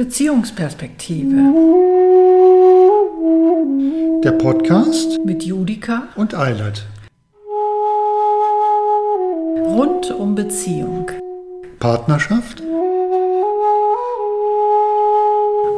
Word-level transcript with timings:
Beziehungsperspektive. 0.00 1.36
Der 4.24 4.32
Podcast 4.32 5.22
mit 5.26 5.42
Judika 5.42 6.08
und 6.16 6.34
Eilert. 6.34 6.86
Rund 9.66 10.10
um 10.10 10.34
Beziehung. 10.34 11.10
Partnerschaft 11.80 12.62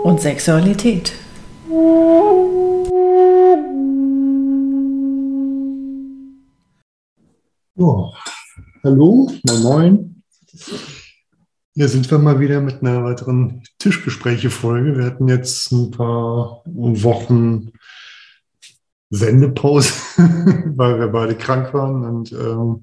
und 0.04 0.20
Sexualität. 0.20 1.14
Oh, 7.76 8.12
hallo, 8.84 9.32
moin 9.42 9.62
moin. 9.62 10.22
Hier 11.74 11.88
sind 11.88 12.10
wir 12.10 12.18
mal 12.18 12.38
wieder 12.38 12.60
mit 12.60 12.82
einer 12.82 13.02
weiteren 13.02 13.62
Tischgespräche-Folge. 13.78 14.98
Wir 14.98 15.06
hatten 15.06 15.26
jetzt 15.26 15.72
ein 15.72 15.90
paar 15.90 16.60
Wochen 16.66 17.72
Sendepause, 19.08 19.94
weil 20.76 21.00
wir 21.00 21.08
beide 21.08 21.34
krank 21.34 21.72
waren 21.72 22.04
und 22.04 22.32
ähm, 22.32 22.82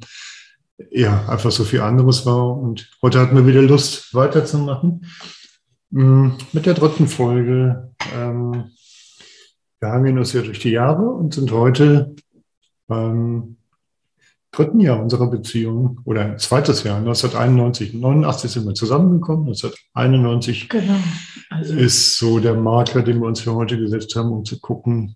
ja, 0.90 1.24
einfach 1.30 1.52
so 1.52 1.66
viel 1.66 1.82
anderes 1.82 2.26
war. 2.26 2.58
Und 2.58 2.90
heute 3.04 3.20
hatten 3.20 3.36
wir 3.36 3.46
wieder 3.46 3.62
Lust, 3.62 4.12
weiterzumachen. 4.16 5.06
Mm, 5.92 6.30
mit 6.52 6.66
der 6.66 6.74
dritten 6.74 7.08
Folge. 7.08 7.94
Ähm, 8.16 8.72
wir 9.80 9.90
hangeln 9.90 10.18
uns 10.18 10.34
ja 10.34 10.42
durch 10.42 10.62
die 10.62 10.72
Jahre 10.72 11.08
und 11.12 11.36
sind 11.36 11.52
heute 11.52 12.16
beim 12.88 13.59
dritten 14.52 14.80
Jahr 14.80 15.02
unserer 15.02 15.30
Beziehung 15.30 16.00
oder 16.06 16.38
zweites 16.38 16.84
Jahr, 16.84 16.98
1991, 16.98 17.94
89 17.94 18.52
sind 18.52 18.66
wir 18.66 18.74
zusammengekommen, 18.74 19.48
1991 19.48 20.70
genau. 20.70 20.96
also. 21.50 21.76
ist 21.76 22.18
so 22.18 22.40
der 22.40 22.56
Marker, 22.56 23.04
den 23.04 23.20
wir 23.20 23.28
uns 23.28 23.42
für 23.42 23.54
heute 23.54 23.78
gesetzt 23.78 24.16
haben, 24.16 24.32
um 24.32 24.46
zu 24.46 24.60
gucken, 24.60 25.16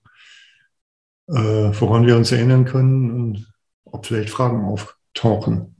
äh, 1.27 1.33
woran 1.33 2.05
wir 2.05 2.15
uns 2.15 2.31
erinnern 2.31 2.65
können 2.65 3.11
und 3.11 3.53
ob 3.85 4.05
vielleicht 4.05 4.29
Fragen 4.29 4.65
auftauchen. 4.65 5.75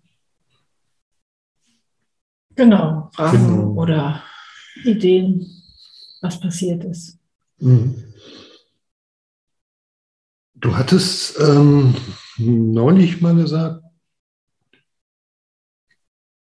Genau, 2.55 3.09
Fragen 3.15 3.47
genau. 3.47 3.73
oder 3.73 4.23
Ideen, 4.83 5.45
was 6.21 6.39
passiert 6.39 6.83
ist. 6.83 7.19
Mhm. 7.59 8.03
Du 10.55 10.77
hattest 10.77 11.39
ähm, 11.39 11.95
neulich 12.37 13.21
mal 13.21 13.35
gesagt, 13.35 13.83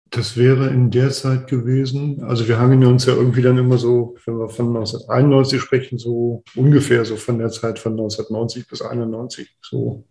das 0.10 0.38
wäre 0.38 0.70
in 0.70 0.90
der 0.90 1.12
Zeit 1.12 1.48
gewesen. 1.48 2.24
Also 2.24 2.48
wir 2.48 2.60
hangen 2.60 2.84
uns 2.86 3.06
ja 3.06 3.14
irgendwie 3.14 3.42
dann 3.42 3.58
immer 3.58 3.78
so, 3.78 4.16
wenn 4.26 4.40
wir 4.40 4.50
von 4.50 4.68
1991 4.68 5.62
sprechen, 5.62 5.98
so 5.98 6.44
ungefähr 6.56 7.04
so 7.06 7.18
von 7.18 7.40
der 7.40 7.50
Zeit 7.50 7.78
von 7.80 7.94
1990 7.94 8.68
bis 8.68 8.82
91. 8.82 9.58
So. 9.62 10.08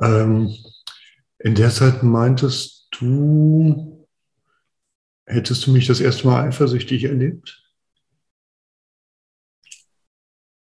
Ähm, 0.00 0.54
in 1.38 1.54
der 1.54 1.70
Zeit 1.70 2.02
meintest 2.02 2.88
du, 2.98 4.08
hättest 5.26 5.66
du 5.66 5.72
mich 5.72 5.86
das 5.86 6.00
erste 6.00 6.26
Mal 6.26 6.48
eifersüchtig 6.48 7.04
erlebt? 7.04 7.62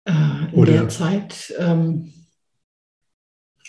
Äh, 0.06 0.12
in 0.12 0.54
Oder? 0.54 0.72
der 0.74 0.90
Zeit. 0.90 1.54
Ähm 1.60 2.21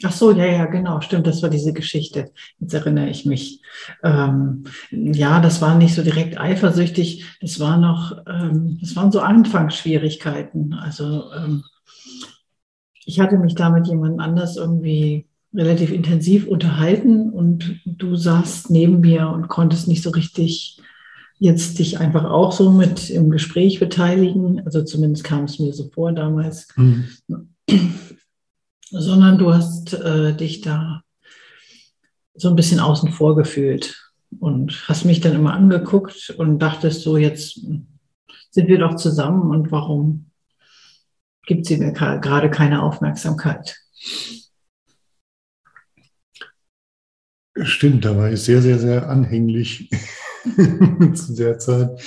Ach 0.05 0.12
so, 0.12 0.33
ja, 0.33 0.47
ja, 0.47 0.67
genau, 0.67 1.00
stimmt, 1.00 1.27
das 1.27 1.42
war 1.42 1.50
diese 1.50 1.72
Geschichte. 1.72 2.33
Jetzt 2.58 2.75
erinnere 2.75 3.08
ich 3.08 3.25
mich. 3.25 3.61
Ähm, 4.03 4.64
ja, 4.91 5.41
das 5.41 5.61
war 5.61 5.77
nicht 5.77 5.95
so 5.95 6.03
direkt 6.03 6.39
eifersüchtig, 6.39 7.25
das 7.41 7.61
war 7.61 7.77
noch, 7.77 8.17
ähm, 8.27 8.78
das 8.80 8.97
waren 8.97 9.12
so 9.12 9.20
Anfangsschwierigkeiten. 9.20 10.75
Also 10.75 11.33
ähm, 11.33 11.64
ich 13.05 13.20
hatte 13.20 13.39
mich 13.39 13.55
da 13.55 13.70
mit 13.70 13.86
jemand 13.86 14.20
anders 14.20 14.57
irgendwie 14.57 15.27
relativ 15.55 15.92
intensiv 15.92 16.46
unterhalten 16.46 17.30
und 17.30 17.80
du 17.85 18.17
saßt 18.17 18.70
neben 18.70 19.01
mir 19.01 19.29
und 19.29 19.48
konntest 19.48 19.86
nicht 19.86 20.02
so 20.02 20.11
richtig 20.11 20.80
jetzt 21.39 21.79
dich 21.79 21.98
einfach 21.98 22.24
auch 22.24 22.52
so 22.52 22.70
mit 22.70 23.11
im 23.11 23.30
Gespräch 23.30 23.80
beteiligen. 23.80 24.62
Also 24.64 24.83
zumindest 24.83 25.24
kam 25.24 25.45
es 25.45 25.58
mir 25.58 25.73
so 25.73 25.91
vor 25.92 26.12
damals. 26.12 26.68
Mhm 26.77 27.08
sondern 28.92 29.39
du 29.39 29.55
hast 29.55 29.95
äh, 29.95 30.35
dich 30.35 30.61
da 30.61 31.03
so 32.35 32.48
ein 32.48 32.57
bisschen 32.57 32.80
außen 32.80 33.11
vor 33.13 33.36
gefühlt 33.36 34.13
und 34.39 34.89
hast 34.89 35.05
mich 35.05 35.20
dann 35.20 35.35
immer 35.35 35.55
angeguckt 35.55 36.30
und 36.36 36.58
dachtest 36.58 37.03
so, 37.03 37.17
jetzt 37.17 37.61
sind 38.51 38.69
wir 38.69 38.79
doch 38.79 38.97
zusammen 38.97 39.51
und 39.51 39.73
warum 39.73 40.30
gibt 41.47 41.67
sie 41.67 41.79
mir 41.79 41.92
gerade 41.92 42.51
keine 42.51 42.83
Aufmerksamkeit? 42.83 43.79
Stimmt, 47.63 48.05
da 48.05 48.17
war 48.17 48.30
ich 48.30 48.41
sehr, 48.41 48.63
sehr, 48.63 48.79
sehr 48.79 49.09
anhänglich 49.09 49.91
zu 51.14 51.35
der 51.35 51.59
Zeit. 51.59 52.01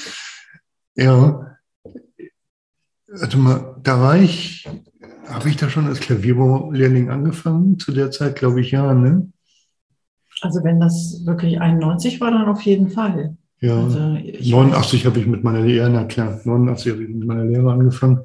Ja, 0.96 1.58
warte 3.08 3.38
mal, 3.38 3.80
da 3.84 4.00
war 4.00 4.18
ich 4.18 4.68
habe 5.28 5.50
ich 5.50 5.58
da 5.58 5.70
schon 5.70 5.88
als 5.88 6.00
Klavierlehrling 6.00 7.10
angefangen? 7.10 7.80
Zu 7.80 7.92
der 7.92 8.12
Zeit 8.12 8.36
glaube 8.36 8.62
ich 8.62 8.72
ja, 8.72 8.94
ne? 8.94 9.32
Also 10.42 10.64
wenn 10.64 10.80
das 10.80 11.22
wirklich 11.26 11.60
91 11.60 12.20
war, 12.22 12.32
dann 12.32 12.48
auf 12.48 12.62
jeden 12.62 12.90
Fall. 12.90 13.38
Ja, 13.62 13.84
also 13.84 14.00
89 14.00 15.06
habe 15.06 15.20
ich 15.20 15.26
mit 15.26 15.44
meiner 15.44 15.62
Lehre, 15.62 15.90
na 15.90 16.04
klar, 16.04 16.40
89 16.44 16.92
habe 16.92 17.04
ich 17.04 17.10
mit 17.10 17.26
meiner 17.26 17.46
Lehre 17.46 17.72
angefangen. 17.72 18.20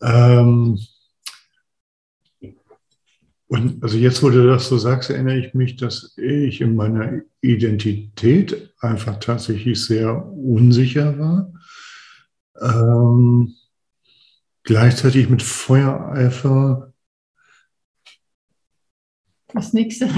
Ähm, 0.00 0.78
und 3.48 3.82
also 3.82 3.96
jetzt, 3.96 4.22
wo 4.22 4.28
du 4.28 4.46
das 4.46 4.68
so 4.68 4.76
sagst, 4.76 5.10
erinnere 5.10 5.38
ich 5.38 5.54
mich, 5.54 5.76
dass 5.76 6.14
ich 6.16 6.60
in 6.60 6.76
meiner 6.76 7.22
Identität 7.40 8.74
einfach 8.80 9.18
tatsächlich 9.18 9.82
sehr 9.82 10.26
unsicher 10.26 11.18
war. 11.18 11.52
Ähm, 12.60 13.54
gleichzeitig 14.68 15.30
mit 15.30 15.42
Feuereifer. 15.42 16.92
Das 19.54 19.72
nächste. 19.72 20.08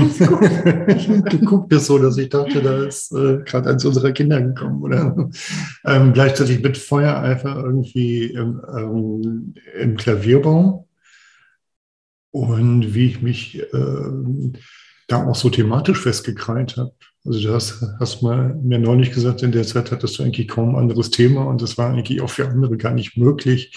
Geguckt 1.31 1.72
ist 1.72 1.87
so, 1.87 1.99
dass 2.00 2.19
ich 2.19 2.31
dachte, 2.31 2.61
da 2.61 2.83
ist 2.83 3.12
äh, 3.12 3.44
gerade 3.44 3.71
eins 3.71 3.84
unserer 3.84 4.11
Kinder 4.11 4.43
gekommen. 4.43 4.83
Oder? 4.83 5.31
Ähm, 5.84 6.12
gleichzeitig 6.12 6.65
mit 6.65 6.77
Feuereifer 6.77 7.62
irgendwie 7.65 8.25
im, 8.25 8.61
ähm, 8.77 9.55
im 9.78 9.97
Klavierbau. 9.97 10.88
Und 12.32 12.93
wie 12.93 13.06
ich 13.06 13.22
mich 13.22 13.61
äh, 13.61 14.53
da 15.06 15.27
auch 15.27 15.37
so 15.37 15.49
thematisch 15.50 16.00
festgekrallt 16.00 16.77
habe. 16.77 16.93
Also 17.25 17.41
du 17.41 17.55
hast, 17.55 17.84
hast 18.00 18.22
mal 18.22 18.56
mir 18.56 18.81
neulich 18.81 19.12
gesagt, 19.12 19.44
in 19.44 19.53
der 19.53 19.65
Zeit 19.65 19.93
hattest 19.93 20.19
du 20.19 20.25
eigentlich 20.25 20.49
kaum 20.49 20.71
ein 20.71 20.82
anderes 20.82 21.11
Thema 21.11 21.44
und 21.44 21.62
das 21.62 21.78
war 21.78 21.91
eigentlich 21.91 22.21
auch 22.21 22.31
für 22.31 22.49
andere 22.49 22.77
gar 22.77 22.94
nicht 22.94 23.17
möglich, 23.17 23.72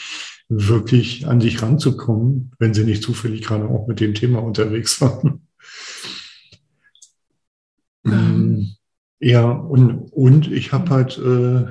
wirklich 0.49 1.27
an 1.27 1.39
dich 1.39 1.61
ranzukommen, 1.61 2.51
wenn 2.59 2.73
sie 2.73 2.83
nicht 2.83 3.03
zufällig 3.03 3.41
gerade 3.41 3.65
auch 3.65 3.87
mit 3.87 3.99
dem 3.99 4.13
Thema 4.13 4.39
unterwegs 4.43 5.01
waren. 5.01 5.47
Mhm. 8.03 8.75
Ja, 9.19 9.49
und, 9.49 10.11
und 10.11 10.51
ich 10.51 10.73
habe 10.73 10.89
halt 10.89 11.17
äh, 11.17 11.61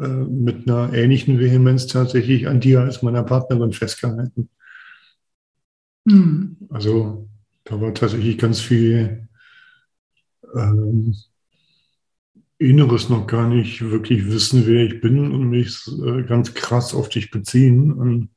äh, 0.00 0.08
mit 0.08 0.68
einer 0.68 0.92
ähnlichen 0.92 1.38
Vehemenz 1.40 1.86
tatsächlich 1.86 2.46
an 2.46 2.60
dir 2.60 2.80
als 2.80 3.02
meiner 3.02 3.24
Partnerin 3.24 3.72
festgehalten. 3.72 4.48
Mhm. 6.04 6.56
Also 6.70 7.28
da 7.64 7.80
war 7.80 7.92
tatsächlich 7.94 8.38
ganz 8.38 8.60
viel 8.60 9.28
ähm, 10.54 11.14
Inneres 12.60 13.08
noch 13.08 13.26
gar 13.26 13.48
nicht 13.48 13.80
wirklich 13.80 14.26
wissen, 14.26 14.66
wer 14.66 14.84
ich 14.84 15.00
bin 15.00 15.32
und 15.32 15.48
mich 15.48 15.80
äh, 15.88 16.22
ganz 16.24 16.52
krass 16.52 16.94
auf 16.94 17.08
dich 17.08 17.30
beziehen. 17.30 17.90
Und 17.90 18.28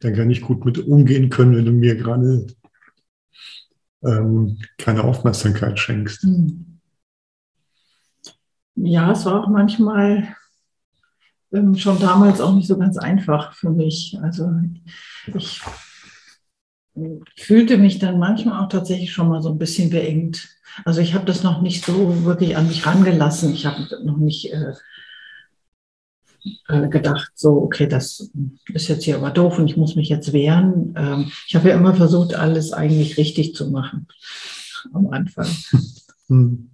dann 0.00 0.14
kann 0.14 0.30
ich 0.30 0.42
gut 0.42 0.66
mit 0.66 0.78
umgehen 0.78 1.30
können, 1.30 1.56
wenn 1.56 1.64
du 1.64 1.72
mir 1.72 1.96
gerade 1.96 2.46
ähm, 4.04 4.58
keine 4.76 5.04
Aufmerksamkeit 5.04 5.78
schenkst. 5.78 6.24
Hm. 6.24 6.78
Ja, 8.76 9.12
es 9.12 9.24
war 9.24 9.42
auch 9.42 9.48
manchmal 9.48 10.36
ähm, 11.50 11.74
schon 11.74 11.98
damals 11.98 12.42
auch 12.42 12.54
nicht 12.54 12.66
so 12.66 12.76
ganz 12.76 12.98
einfach 12.98 13.54
für 13.54 13.70
mich. 13.70 14.18
Also 14.20 14.50
ich 15.34 15.62
fühlte 17.36 17.78
mich 17.78 17.98
dann 17.98 18.18
manchmal 18.18 18.62
auch 18.62 18.68
tatsächlich 18.68 19.10
schon 19.10 19.28
mal 19.28 19.40
so 19.40 19.50
ein 19.50 19.58
bisschen 19.58 19.88
beengt 19.88 20.53
also 20.84 21.00
ich 21.00 21.14
habe 21.14 21.24
das 21.24 21.42
noch 21.42 21.62
nicht 21.62 21.84
so 21.84 22.24
wirklich 22.24 22.56
an 22.56 22.68
mich 22.68 22.86
rangelassen. 22.86 23.52
Ich 23.52 23.66
habe 23.66 24.04
noch 24.04 24.16
nicht 24.16 24.52
äh, 24.52 24.74
äh, 26.68 26.88
gedacht, 26.88 27.32
so, 27.34 27.62
okay, 27.62 27.86
das 27.86 28.30
ist 28.72 28.88
jetzt 28.88 29.04
hier 29.04 29.16
aber 29.16 29.30
doof 29.30 29.58
und 29.58 29.68
ich 29.68 29.76
muss 29.76 29.96
mich 29.96 30.08
jetzt 30.08 30.32
wehren. 30.32 30.94
Ähm, 30.96 31.30
ich 31.46 31.54
habe 31.54 31.68
ja 31.68 31.76
immer 31.76 31.94
versucht, 31.94 32.34
alles 32.34 32.72
eigentlich 32.72 33.16
richtig 33.16 33.54
zu 33.54 33.70
machen 33.70 34.06
am 34.92 35.08
Anfang. 35.08 35.46
Hm. 36.28 36.70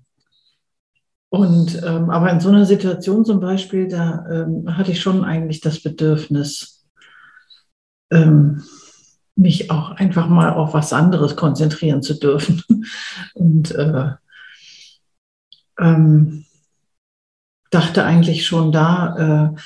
Und 1.28 1.82
ähm, 1.82 2.08
aber 2.08 2.30
in 2.30 2.38
so 2.38 2.50
einer 2.50 2.66
Situation 2.66 3.24
zum 3.24 3.40
Beispiel, 3.40 3.88
da 3.88 4.24
ähm, 4.30 4.76
hatte 4.76 4.92
ich 4.92 5.00
schon 5.00 5.24
eigentlich 5.24 5.60
das 5.60 5.82
Bedürfnis, 5.82 6.86
ähm, 8.12 8.62
mich 9.36 9.70
auch 9.70 9.92
einfach 9.92 10.28
mal 10.28 10.52
auf 10.52 10.74
was 10.74 10.92
anderes 10.92 11.36
konzentrieren 11.36 12.02
zu 12.02 12.14
dürfen. 12.14 12.62
Und 13.34 13.72
äh, 13.72 14.10
ähm, 15.78 16.44
dachte 17.70 18.04
eigentlich 18.04 18.46
schon 18.46 18.72
da, 18.72 19.54
äh, 19.54 19.60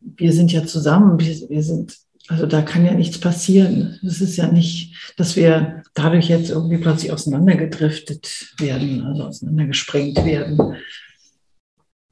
wir 0.00 0.32
sind 0.32 0.52
ja 0.52 0.64
zusammen, 0.64 1.18
wir, 1.20 1.48
wir 1.48 1.62
sind, 1.62 1.96
also 2.28 2.46
da 2.46 2.62
kann 2.62 2.86
ja 2.86 2.94
nichts 2.94 3.18
passieren. 3.18 3.98
Es 4.04 4.20
ist 4.20 4.36
ja 4.36 4.46
nicht, 4.46 5.12
dass 5.16 5.36
wir 5.36 5.82
dadurch 5.94 6.28
jetzt 6.28 6.50
irgendwie 6.50 6.78
plötzlich 6.78 7.12
auseinandergedriftet 7.12 8.54
werden, 8.58 9.02
also 9.04 9.24
auseinandergesprengt 9.24 10.24
werden, 10.24 10.76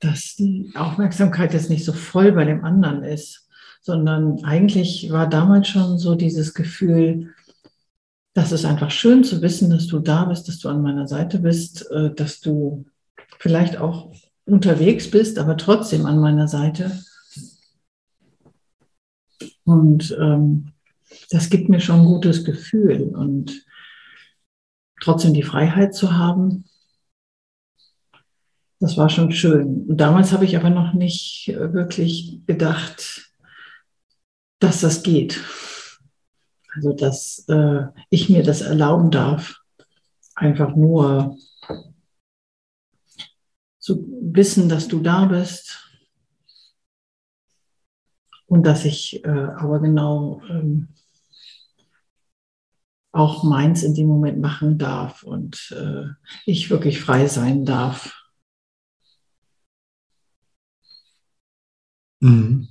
dass 0.01 0.35
die 0.37 0.73
Aufmerksamkeit 0.75 1.53
jetzt 1.53 1.71
nicht 1.71 1.85
so 1.85 1.93
voll 1.93 2.33
bei 2.33 2.45
dem 2.45 2.65
anderen 2.65 3.05
ist, 3.05 3.49
sondern 3.81 4.45
eigentlich 4.45 5.11
war 5.11 5.29
damals 5.29 5.69
schon 5.69 5.99
so 5.99 6.15
dieses 6.15 6.55
Gefühl, 6.55 7.35
das 8.35 8.53
ist 8.53 8.65
einfach 8.65 8.91
schön 8.91 9.25
zu 9.25 9.43
wissen, 9.43 9.71
dass 9.71 9.87
du 9.87 9.99
da 9.99 10.25
bist, 10.25 10.49
dass 10.49 10.59
du 10.59 10.69
an 10.69 10.83
meiner 10.83 11.09
Seite 11.09 11.41
bist, 11.41 11.91
äh, 11.91 12.15
dass 12.15 12.41
du 12.41 12.87
vielleicht 13.39 13.79
auch 13.79 14.13
unterwegs 14.45 15.11
bist, 15.11 15.39
aber 15.39 15.57
trotzdem 15.57 16.07
an 16.07 16.21
meiner 16.21 16.49
Seite. 16.49 17.03
Und 19.65 20.17
ähm, 20.21 20.73
das 21.31 21.51
gibt 21.51 21.69
mir 21.69 21.81
schon 21.81 22.01
ein 22.01 22.07
gutes 22.07 22.45
Gefühl 22.45 23.15
und 23.15 23.65
trotzdem 25.01 25.35
die 25.35 25.43
Freiheit 25.43 25.95
zu 25.95 26.17
haben, 26.17 26.65
das 28.81 28.97
war 28.97 29.11
schon 29.11 29.31
schön. 29.31 29.85
Und 29.89 29.99
damals 29.99 30.33
habe 30.33 30.45
ich 30.45 30.57
aber 30.57 30.71
noch 30.71 30.95
nicht 30.95 31.49
wirklich 31.55 32.41
gedacht, 32.47 33.30
dass 34.61 34.81
das 34.81 35.03
geht. 35.03 35.43
Also, 36.75 36.93
dass 36.93 37.45
äh, 37.49 37.87
ich 38.11 38.29
mir 38.29 38.45
das 38.45 38.61
erlauben 38.61 39.11
darf, 39.11 39.61
einfach 40.37 40.77
nur 40.77 41.37
zu 43.79 44.07
wissen, 44.21 44.69
dass 44.69 44.87
du 44.87 45.01
da 45.01 45.25
bist 45.25 45.91
und 48.47 48.65
dass 48.65 48.85
ich 48.85 49.25
äh, 49.25 49.29
aber 49.29 49.81
genau 49.81 50.43
ähm, 50.49 50.89
auch 53.13 53.43
meins 53.43 53.83
in 53.83 53.95
dem 53.95 54.07
Moment 54.07 54.39
machen 54.39 54.79
darf 54.79 55.25
und 55.25 55.75
äh, 55.77 56.07
ich 56.47 56.71
wirklich 56.71 57.01
frei 57.01 57.27
sein 57.27 57.65
darf. 57.65 58.17
Mhm. 62.21 62.70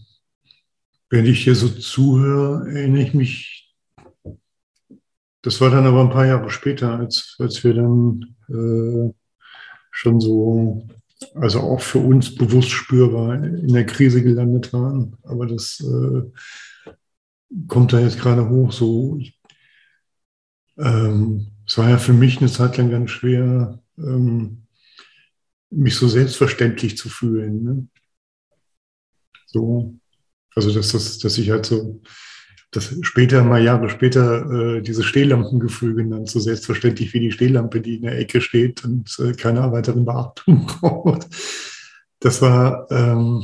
Wenn 1.10 1.26
ich 1.26 1.44
hier 1.44 1.56
so 1.56 1.70
zuhöre, 1.70 2.70
erinnere 2.72 3.02
ich 3.02 3.14
mich, 3.14 3.76
das 5.42 5.60
war 5.62 5.70
dann 5.70 5.86
aber 5.86 6.02
ein 6.02 6.12
paar 6.12 6.26
Jahre 6.26 6.50
später, 6.50 7.00
als, 7.00 7.36
als 7.40 7.64
wir 7.64 7.74
dann 7.74 8.36
äh, 8.50 9.14
schon 9.92 10.20
so, 10.20 10.88
also 11.36 11.62
auch 11.62 11.82
für 11.82 12.00
uns 12.00 12.36
bewusst 12.36 12.70
spürbar 12.70 13.36
in 13.44 13.74
der 13.74 13.86
Krise 13.86 14.22
gelandet 14.22 14.72
waren. 14.74 15.18
Aber 15.24 15.46
das 15.46 15.80
äh, 15.82 16.94
kommt 17.68 17.94
da 17.94 18.00
jetzt 18.00 18.20
gerade 18.20 18.48
hoch. 18.50 18.72
So, 18.72 19.18
ich, 19.18 19.40
ähm, 20.78 21.48
es 21.66 21.78
war 21.78 21.90
ja 21.90 21.98
für 21.98 22.14
mich 22.14 22.40
eine 22.40 22.52
Zeit 22.52 22.78
lang 22.78 22.92
ganz 22.92 23.12
schwer, 23.12 23.82
ähm, 23.98 24.66
mich 25.70 25.96
so 25.96 26.08
selbstverständlich 26.08 26.98
zu 26.98 27.10
fühlen. 27.10 27.64
Ne? 27.64 27.88
So, 29.46 29.99
also 30.60 30.74
dass, 30.74 30.92
das, 30.92 31.18
dass 31.20 31.38
ich 31.38 31.50
halt 31.50 31.66
so, 31.66 32.02
das 32.72 32.96
später, 33.02 33.44
mal 33.44 33.64
Jahre 33.64 33.90
später, 33.90 34.78
äh, 34.78 34.82
diese 34.82 35.04
Stehlampengefühl 35.04 35.96
genannt, 35.96 36.30
so 36.30 36.40
selbstverständlich 36.40 37.14
wie 37.14 37.20
die 37.20 37.32
Stehlampe, 37.32 37.82
die 37.82 37.96
in 37.96 38.04
der 38.04 38.20
Ecke 38.20 38.42
steht 38.42 38.84
und 38.84 39.18
äh, 39.20 39.34
keine 39.34 39.72
weiteren 39.72 40.06
Beachtung 40.06 40.66
braucht. 40.82 41.28
Das 42.20 42.42
war, 42.42 42.88
ähm, 42.92 43.44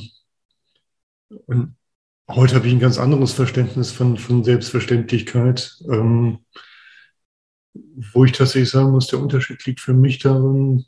und 1.47 1.75
heute 2.29 2.55
habe 2.55 2.67
ich 2.67 2.73
ein 2.73 2.79
ganz 2.79 2.99
anderes 2.99 3.33
Verständnis 3.33 3.91
von, 3.91 4.17
von 4.17 4.43
Selbstverständlichkeit, 4.43 5.79
ähm, 5.89 6.39
wo 7.73 8.25
ich 8.25 8.33
tatsächlich 8.33 8.69
sagen 8.69 8.91
muss, 8.91 9.07
der 9.07 9.19
Unterschied 9.19 9.65
liegt 9.65 9.79
für 9.79 9.93
mich 9.93 10.19
darin, 10.19 10.85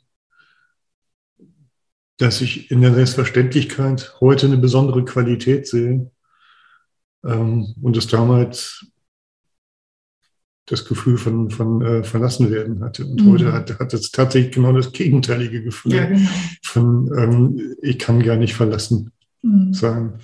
dass 2.18 2.40
ich 2.40 2.70
in 2.70 2.82
der 2.82 2.94
Selbstverständlichkeit 2.94 4.16
heute 4.20 4.46
eine 4.46 4.58
besondere 4.58 5.04
Qualität 5.04 5.66
sehe 5.66 6.10
ähm, 7.24 7.74
und 7.82 7.96
es 7.96 8.06
damals 8.06 8.86
das 10.66 10.84
Gefühl 10.84 11.16
von, 11.16 11.50
von 11.50 11.82
äh, 11.82 12.04
verlassen 12.04 12.50
werden 12.50 12.84
hatte. 12.84 13.06
Und 13.06 13.22
mhm. 13.22 13.30
heute 13.32 13.52
hat, 13.52 13.78
hat 13.78 13.94
es 13.94 14.10
tatsächlich 14.10 14.54
genau 14.54 14.72
das 14.72 14.92
gegenteilige 14.92 15.62
Gefühl 15.62 15.94
ja, 15.94 16.04
genau. 16.06 16.28
von 16.62 17.10
ähm, 17.16 17.76
ich 17.80 17.98
kann 17.98 18.22
gar 18.22 18.36
nicht 18.36 18.54
verlassen 18.54 19.12
mhm. 19.42 19.72
sein. 19.72 20.18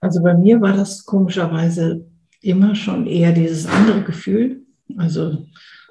Also 0.00 0.22
bei 0.22 0.34
mir 0.34 0.60
war 0.60 0.72
das 0.72 1.04
komischerweise 1.04 2.04
immer 2.40 2.74
schon 2.74 3.06
eher 3.06 3.32
dieses 3.32 3.66
andere 3.66 4.02
Gefühl, 4.02 4.62
also 4.96 5.46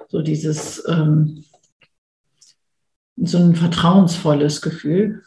so 0.08 0.20
dieses 0.20 0.82
ähm, 0.88 1.44
so 3.16 3.38
ein 3.38 3.54
vertrauensvolles 3.54 4.60
Gefühl. 4.60 5.22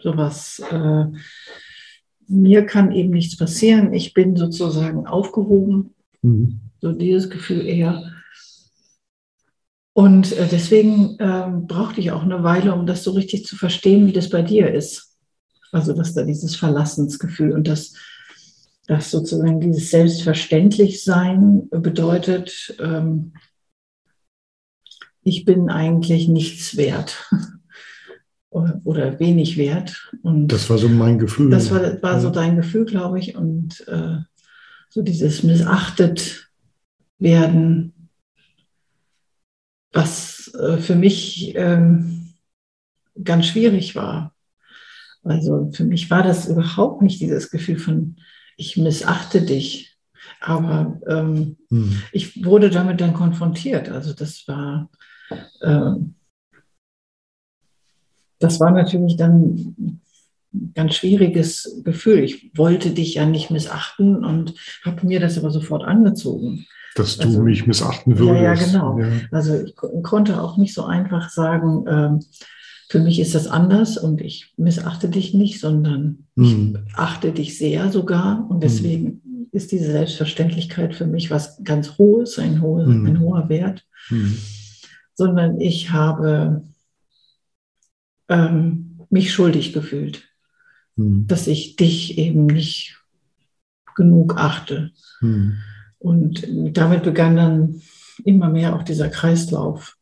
Sowas, 0.00 0.62
äh, 0.70 1.06
mir 2.28 2.66
kann 2.66 2.92
eben 2.92 3.10
nichts 3.10 3.36
passieren. 3.36 3.92
Ich 3.92 4.14
bin 4.14 4.36
sozusagen 4.36 5.06
aufgehoben. 5.06 5.94
Mhm. 6.22 6.60
So 6.80 6.92
dieses 6.92 7.30
Gefühl 7.30 7.66
eher. 7.66 8.12
Und 9.92 10.32
äh, 10.32 10.46
deswegen 10.50 11.18
äh, 11.18 11.48
brauchte 11.66 12.00
ich 12.00 12.10
auch 12.10 12.22
eine 12.22 12.42
Weile, 12.42 12.74
um 12.74 12.86
das 12.86 13.02
so 13.02 13.12
richtig 13.12 13.46
zu 13.46 13.56
verstehen, 13.56 14.06
wie 14.06 14.12
das 14.12 14.28
bei 14.28 14.42
dir 14.42 14.72
ist. 14.72 15.16
Also, 15.72 15.94
dass 15.94 16.14
da 16.14 16.22
dieses 16.22 16.54
Verlassensgefühl 16.54 17.52
und 17.52 17.66
das, 17.66 17.94
das 18.86 19.10
sozusagen 19.10 19.60
dieses 19.60 19.90
Selbstverständlichsein 19.90 21.68
bedeutet, 21.70 22.76
ähm, 22.78 23.32
ich 25.22 25.44
bin 25.44 25.70
eigentlich 25.70 26.28
nichts 26.28 26.76
wert 26.76 27.28
oder 28.84 29.18
wenig 29.20 29.56
wert. 29.56 30.10
Und 30.22 30.48
das 30.48 30.68
war 30.70 30.78
so 30.78 30.88
mein 30.88 31.18
Gefühl. 31.18 31.50
Das 31.50 31.70
war, 31.70 32.02
war 32.02 32.20
so 32.20 32.30
dein 32.30 32.56
Gefühl, 32.56 32.84
glaube 32.84 33.18
ich. 33.18 33.36
Und 33.36 33.86
äh, 33.88 34.18
so 34.88 35.02
dieses 35.02 35.42
missachtet 35.42 36.48
werden, 37.18 37.92
was 39.92 40.52
äh, 40.54 40.78
für 40.78 40.94
mich 40.94 41.54
ähm, 41.56 42.34
ganz 43.22 43.46
schwierig 43.46 43.96
war. 43.96 44.34
Also 45.24 45.70
für 45.72 45.84
mich 45.84 46.10
war 46.10 46.22
das 46.22 46.48
überhaupt 46.48 47.02
nicht 47.02 47.20
dieses 47.20 47.50
Gefühl 47.50 47.78
von, 47.78 48.16
ich 48.56 48.76
missachte 48.76 49.42
dich. 49.42 49.96
Aber 50.40 51.00
ähm, 51.08 51.56
hm. 51.70 52.02
ich 52.12 52.44
wurde 52.44 52.70
damit 52.70 53.00
dann 53.00 53.14
konfrontiert. 53.14 53.88
Also 53.88 54.12
das 54.12 54.46
war 54.46 54.90
ähm, 55.62 56.14
das 58.38 58.60
war 58.60 58.70
natürlich 58.70 59.16
dann 59.16 59.74
ein 60.52 60.72
ganz 60.74 60.94
schwieriges 60.94 61.82
Gefühl. 61.84 62.20
Ich 62.20 62.50
wollte 62.54 62.90
dich 62.90 63.14
ja 63.14 63.26
nicht 63.26 63.50
missachten 63.50 64.24
und 64.24 64.54
habe 64.84 65.06
mir 65.06 65.20
das 65.20 65.38
aber 65.38 65.50
sofort 65.50 65.84
angezogen. 65.84 66.66
Dass 66.94 67.18
du 67.18 67.28
also, 67.28 67.42
mich 67.42 67.66
missachten 67.66 68.18
würdest. 68.18 68.42
Ja, 68.42 68.54
ja 68.54 68.54
genau. 68.54 68.98
Ja. 68.98 69.08
Also 69.30 69.62
ich 69.62 69.76
konnte 69.76 70.40
auch 70.40 70.56
nicht 70.56 70.72
so 70.72 70.84
einfach 70.84 71.28
sagen, 71.28 71.86
äh, 71.86 72.24
für 72.88 73.00
mich 73.00 73.20
ist 73.20 73.34
das 73.34 73.48
anders 73.48 73.98
und 73.98 74.20
ich 74.20 74.54
missachte 74.56 75.08
dich 75.08 75.34
nicht, 75.34 75.60
sondern 75.60 76.26
hm. 76.36 76.78
ich 76.86 76.94
achte 76.94 77.32
dich 77.32 77.58
sehr 77.58 77.90
sogar 77.90 78.46
und 78.48 78.62
deswegen 78.62 79.20
hm. 79.24 79.48
ist 79.52 79.72
diese 79.72 79.90
Selbstverständlichkeit 79.90 80.94
für 80.94 81.06
mich 81.06 81.30
was 81.30 81.62
ganz 81.64 81.98
Hohes, 81.98 82.38
ein, 82.38 82.62
hohe, 82.62 82.86
hm. 82.86 83.04
ein 83.04 83.20
hoher 83.20 83.48
Wert. 83.48 83.84
Hm 84.08 84.38
sondern 85.16 85.60
ich 85.60 85.90
habe 85.90 86.62
ähm, 88.28 89.00
mich 89.10 89.32
schuldig 89.32 89.72
gefühlt, 89.72 90.24
hm. 90.96 91.26
dass 91.26 91.46
ich 91.46 91.76
dich 91.76 92.18
eben 92.18 92.46
nicht 92.46 92.98
genug 93.94 94.36
achte. 94.36 94.92
Hm. 95.20 95.58
Und 95.98 96.46
damit 96.76 97.02
begann 97.02 97.36
dann 97.36 97.82
immer 98.24 98.48
mehr 98.48 98.76
auch 98.76 98.82
dieser 98.82 99.08
Kreislauf. 99.08 99.96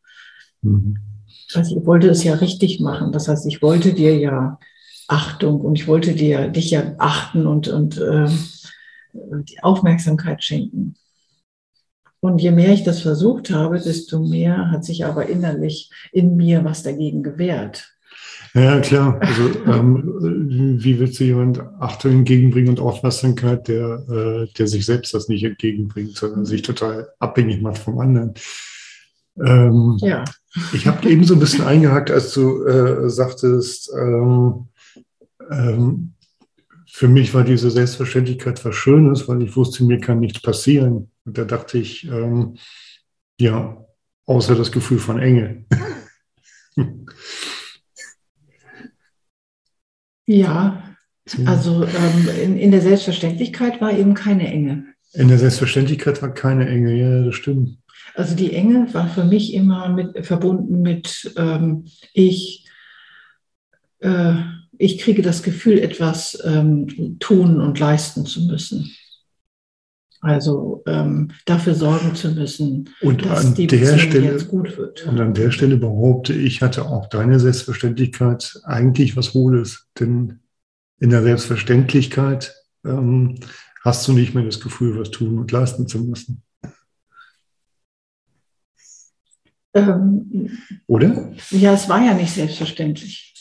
Mhm. 0.62 0.98
Also 1.54 1.78
ich 1.78 1.86
wollte 1.86 2.08
es 2.08 2.24
ja 2.24 2.34
richtig 2.34 2.80
machen. 2.80 3.12
Das 3.12 3.28
heißt, 3.28 3.46
ich 3.46 3.62
wollte 3.62 3.92
dir 3.92 4.16
ja 4.18 4.58
Achtung 5.08 5.60
und 5.60 5.78
ich 5.78 5.86
wollte 5.86 6.14
dir 6.14 6.48
dich 6.48 6.70
ja 6.70 6.94
achten 6.98 7.46
und, 7.46 7.68
und 7.68 7.98
äh, 7.98 8.28
die 9.12 9.62
Aufmerksamkeit 9.62 10.42
schenken. 10.42 10.96
Und 12.20 12.40
je 12.40 12.50
mehr 12.50 12.72
ich 12.72 12.84
das 12.84 13.02
versucht 13.02 13.50
habe, 13.50 13.78
desto 13.78 14.18
mehr 14.18 14.70
hat 14.70 14.84
sich 14.84 15.04
aber 15.04 15.28
innerlich 15.28 15.90
in 16.10 16.36
mir 16.36 16.64
was 16.64 16.82
dagegen 16.82 17.22
gewehrt. 17.22 17.93
Ja, 18.54 18.80
klar. 18.80 19.18
Also, 19.20 19.50
ähm, 19.66 20.78
wie 20.80 21.00
willst 21.00 21.18
du 21.18 21.25
jemand 21.25 21.61
Achtung 21.80 22.12
entgegenbringen 22.12 22.70
und 22.70 22.80
Aufmerksamkeit, 22.80 23.66
der, 23.66 24.04
äh, 24.08 24.52
der 24.56 24.68
sich 24.68 24.87
selbst 24.87 25.12
das 25.12 25.28
nicht 25.28 25.42
entgegenbringt, 25.42 26.16
sondern 26.16 26.44
sich 26.44 26.62
total 26.62 27.08
abhängig 27.18 27.61
macht 27.61 27.78
vom 27.78 27.99
anderen? 27.99 28.34
Ähm, 29.44 29.99
ja. 30.00 30.25
Ich 30.73 30.87
habe 30.87 31.08
eben 31.08 31.25
so 31.25 31.34
ein 31.34 31.40
bisschen 31.40 31.64
eingehakt, 31.64 32.12
als 32.12 32.32
du 32.32 32.64
äh, 32.64 33.11
sagtest, 33.11 33.90
ähm, 33.92 34.68
ähm, 35.50 36.12
für 36.87 37.08
mich 37.08 37.34
war 37.34 37.42
diese 37.42 37.73
Selbstverständlichkeit 37.73 38.64
was 38.64 38.76
Schönes, 38.76 39.26
weil 39.26 39.42
ich 39.42 39.56
wusste, 39.56 39.82
mir 39.82 39.99
kann 39.99 40.20
nichts 40.20 40.40
passieren. 40.40 41.11
Und 41.25 41.38
da 41.38 41.44
dachte 41.44 41.78
ich, 41.78 42.06
ähm, 42.06 42.56
ja, 43.40 43.84
außer 44.26 44.54
das 44.54 44.70
Gefühl 44.70 45.00
von 45.00 45.18
Enge. 45.18 45.64
ja, 50.26 50.82
also 51.46 51.84
ähm, 51.84 52.28
in, 52.42 52.56
in 52.58 52.70
der 52.70 52.82
Selbstverständlichkeit 52.82 53.80
war 53.80 53.92
eben 53.92 54.14
keine 54.14 54.46
Enge. 54.46 54.84
In 55.14 55.28
der 55.28 55.38
Selbstverständlichkeit 55.38 56.20
war 56.22 56.34
keine 56.34 56.68
Enge, 56.68 56.94
ja, 56.94 57.24
das 57.24 57.34
stimmt. 57.34 57.78
Also 58.14 58.36
die 58.36 58.52
Enge 58.52 58.92
war 58.92 59.08
für 59.08 59.24
mich 59.24 59.54
immer 59.54 59.88
mit, 59.88 60.26
verbunden 60.26 60.82
mit 60.82 61.32
ähm, 61.36 61.86
ich, 62.12 62.68
äh, 64.00 64.34
ich 64.76 64.98
kriege 64.98 65.22
das 65.22 65.42
Gefühl, 65.42 65.78
etwas 65.78 66.40
ähm, 66.44 67.16
tun 67.20 67.60
und 67.60 67.78
leisten 67.78 68.26
zu 68.26 68.46
müssen. 68.46 68.94
Also 70.24 70.82
ähm, 70.86 71.32
dafür 71.44 71.74
sorgen 71.74 72.14
zu 72.14 72.30
müssen, 72.30 72.88
und 73.02 73.26
dass 73.26 73.44
an 73.44 73.54
die 73.54 73.66
der 73.66 73.76
Beziehung 73.76 73.98
Stelle, 73.98 74.32
jetzt 74.32 74.48
gut 74.48 74.78
wird. 74.78 75.06
Und 75.06 75.20
an 75.20 75.34
der 75.34 75.50
Stelle 75.50 75.76
behaupte 75.76 76.32
ich, 76.32 76.62
hatte 76.62 76.86
auch 76.86 77.08
deine 77.08 77.38
Selbstverständlichkeit 77.38 78.58
eigentlich 78.64 79.16
was 79.16 79.34
Hohles. 79.34 79.88
Denn 80.00 80.40
in 80.98 81.10
der 81.10 81.22
Selbstverständlichkeit 81.22 82.54
ähm, 82.86 83.38
hast 83.82 84.08
du 84.08 84.12
nicht 84.14 84.34
mehr 84.34 84.44
das 84.44 84.60
Gefühl, 84.60 84.98
was 84.98 85.10
tun 85.10 85.38
und 85.38 85.52
leisten 85.52 85.86
zu 85.86 85.98
müssen. 85.98 86.42
Ähm, 89.74 90.50
Oder? 90.86 91.32
Ja, 91.50 91.74
es 91.74 91.88
war 91.88 92.02
ja 92.02 92.14
nicht 92.14 92.32
selbstverständlich. 92.32 93.34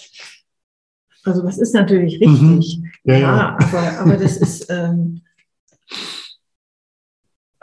Also 1.23 1.41
das 1.43 1.57
ist 1.59 1.73
natürlich 1.73 2.19
richtig. 2.19 2.41
Mhm. 2.41 2.91
Ja, 3.05 3.13
ja, 3.13 3.19
ja, 3.19 3.57
Aber, 3.57 3.99
aber 3.99 4.17
das 4.17 4.35
ist, 4.37 4.65
ähm, 4.69 5.21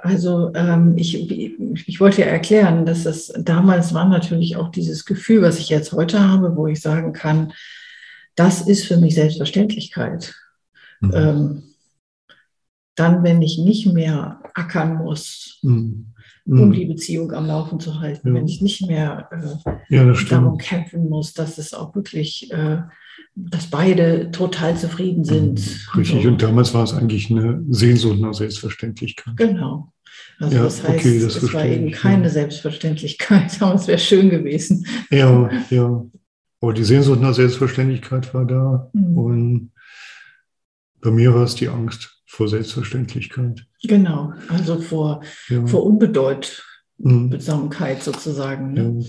also 0.02 0.52
ähm, 0.54 0.94
ich, 0.96 1.30
ich 1.88 2.00
wollte 2.00 2.22
ja 2.22 2.26
erklären, 2.26 2.86
dass 2.86 3.06
es 3.06 3.32
damals 3.38 3.94
war 3.94 4.08
natürlich 4.08 4.56
auch 4.56 4.70
dieses 4.70 5.04
Gefühl, 5.04 5.42
was 5.42 5.58
ich 5.58 5.68
jetzt 5.68 5.92
heute 5.92 6.20
habe, 6.20 6.56
wo 6.56 6.66
ich 6.66 6.80
sagen 6.80 7.12
kann, 7.12 7.52
das 8.34 8.62
ist 8.62 8.86
für 8.86 8.96
mich 8.96 9.14
Selbstverständlichkeit. 9.14 10.34
Mhm. 11.00 11.12
Ähm, 11.14 11.62
dann, 12.94 13.22
wenn 13.22 13.40
ich 13.40 13.58
nicht 13.58 13.86
mehr 13.92 14.40
ackern 14.54 14.96
muss, 14.96 15.58
mhm. 15.62 16.12
um 16.44 16.68
mhm. 16.68 16.72
die 16.72 16.86
Beziehung 16.86 17.32
am 17.32 17.46
Laufen 17.46 17.80
zu 17.80 18.00
halten, 18.00 18.28
ja. 18.28 18.34
wenn 18.34 18.46
ich 18.46 18.60
nicht 18.60 18.86
mehr 18.86 19.28
äh, 19.30 19.94
ja, 19.94 20.12
darum 20.28 20.58
kämpfen 20.58 21.08
muss, 21.08 21.32
dass 21.32 21.58
es 21.58 21.72
auch 21.72 21.94
wirklich 21.94 22.50
äh, 22.52 22.82
dass 23.34 23.66
beide 23.66 24.30
total 24.30 24.76
zufrieden 24.76 25.24
sind. 25.24 25.60
Mhm. 25.60 25.98
Richtig, 25.98 26.26
und 26.26 26.42
damals 26.42 26.74
war 26.74 26.84
es 26.84 26.92
eigentlich 26.92 27.30
eine 27.30 27.64
Sehnsucht 27.68 28.20
nach 28.20 28.34
Selbstverständlichkeit. 28.34 29.36
Genau. 29.36 29.92
Also 30.38 30.56
ja, 30.56 30.62
das 30.64 30.82
heißt, 30.82 30.98
okay, 30.98 31.20
das 31.20 31.36
es 31.36 31.52
war 31.52 31.64
eben 31.64 31.90
keine 31.90 32.24
ja. 32.24 32.30
Selbstverständlichkeit, 32.30 33.60
aber 33.60 33.74
es 33.74 33.86
wäre 33.86 33.98
schön 33.98 34.30
gewesen. 34.30 34.86
Ja, 35.10 35.50
ja. 35.70 36.04
Aber 36.62 36.74
die 36.74 36.84
Sehnsucht 36.84 37.20
nach 37.20 37.34
Selbstverständlichkeit 37.34 38.34
war 38.34 38.44
da. 38.44 38.90
Mhm. 38.92 39.18
Und 39.18 39.72
bei 41.00 41.10
mir 41.10 41.34
war 41.34 41.44
es 41.44 41.54
die 41.54 41.68
Angst 41.68 42.22
vor 42.26 42.48
Selbstverständlichkeit. 42.48 43.66
Genau, 43.82 44.34
also 44.48 44.78
vor, 44.80 45.22
ja. 45.48 45.66
vor 45.66 45.84
Unbedeutsamkeit 45.84 47.98
mhm. 47.98 48.02
sozusagen. 48.02 48.74
Ne? 48.74 49.04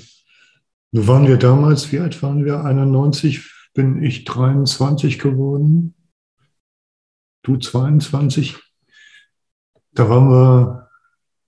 Nun 0.93 1.07
waren 1.07 1.27
wir 1.27 1.37
damals, 1.37 1.91
wie 1.91 1.99
alt 1.99 2.23
waren 2.23 2.45
wir? 2.45 2.63
91, 2.63 3.43
bin 3.73 4.03
ich 4.03 4.25
23 4.25 5.19
geworden. 5.19 5.95
Du 7.43 7.57
22. 7.57 8.57
Da 9.93 10.09
waren 10.09 10.29
wir, 10.29 10.89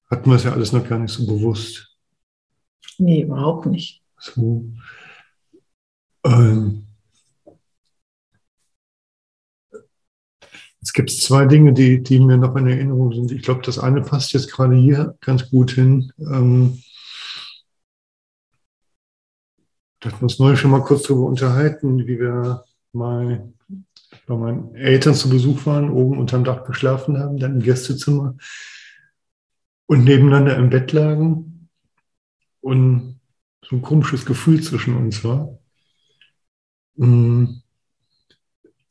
hatten 0.10 0.30
wir 0.30 0.36
es 0.36 0.44
ja 0.44 0.54
alles 0.54 0.72
noch 0.72 0.88
gar 0.88 1.00
nicht 1.00 1.12
so 1.12 1.26
bewusst. 1.26 1.98
Nee, 2.98 3.24
überhaupt 3.24 3.66
nicht. 3.66 4.04
So. 4.18 4.66
Ähm, 6.26 6.88
es 10.82 10.94
gibt 10.94 11.12
zwei 11.12 11.46
Dinge, 11.46 11.74
die, 11.74 12.04
die 12.04 12.20
mir 12.20 12.38
noch 12.38 12.56
in 12.56 12.68
Erinnerung 12.68 13.14
sind. 13.14 13.32
Ich 13.32 13.42
glaube, 13.42 13.62
das 13.62 13.80
eine 13.80 14.02
passt 14.02 14.34
jetzt 14.34 14.52
gerade 14.52 14.76
hier 14.76 15.18
ganz 15.22 15.50
gut 15.50 15.72
hin. 15.72 16.12
Ähm, 16.20 16.84
da 20.04 20.10
hatten 20.10 20.20
wir 20.20 20.24
uns 20.24 20.40
neulich 20.40 20.60
schon 20.60 20.72
mal 20.72 20.84
kurz 20.84 21.04
darüber 21.04 21.28
unterhalten, 21.28 22.06
wie 22.06 22.20
wir 22.20 22.66
mal 22.92 23.54
bei 24.28 24.36
meinen 24.36 24.76
Eltern 24.76 25.16
zu 25.16 25.30
Besuch 25.30 25.66
waren, 25.66 25.90
oben 25.90 26.20
unterm 26.20 26.44
Dach 26.44 26.66
geschlafen 26.66 27.18
haben, 27.18 27.38
dann 27.38 27.56
im 27.56 27.62
Gästezimmer 27.62 28.36
und 29.86 30.04
nebeneinander 30.04 30.58
im 30.58 30.70
Bett 30.70 30.92
lagen 30.92 31.70
und 32.60 33.22
so 33.66 33.78
ein 33.78 33.82
komisches 33.82 34.26
Gefühl 34.26 34.62
zwischen 34.62 34.98
uns 34.98 35.24
war. 35.24 35.58
Mhm. 36.98 37.62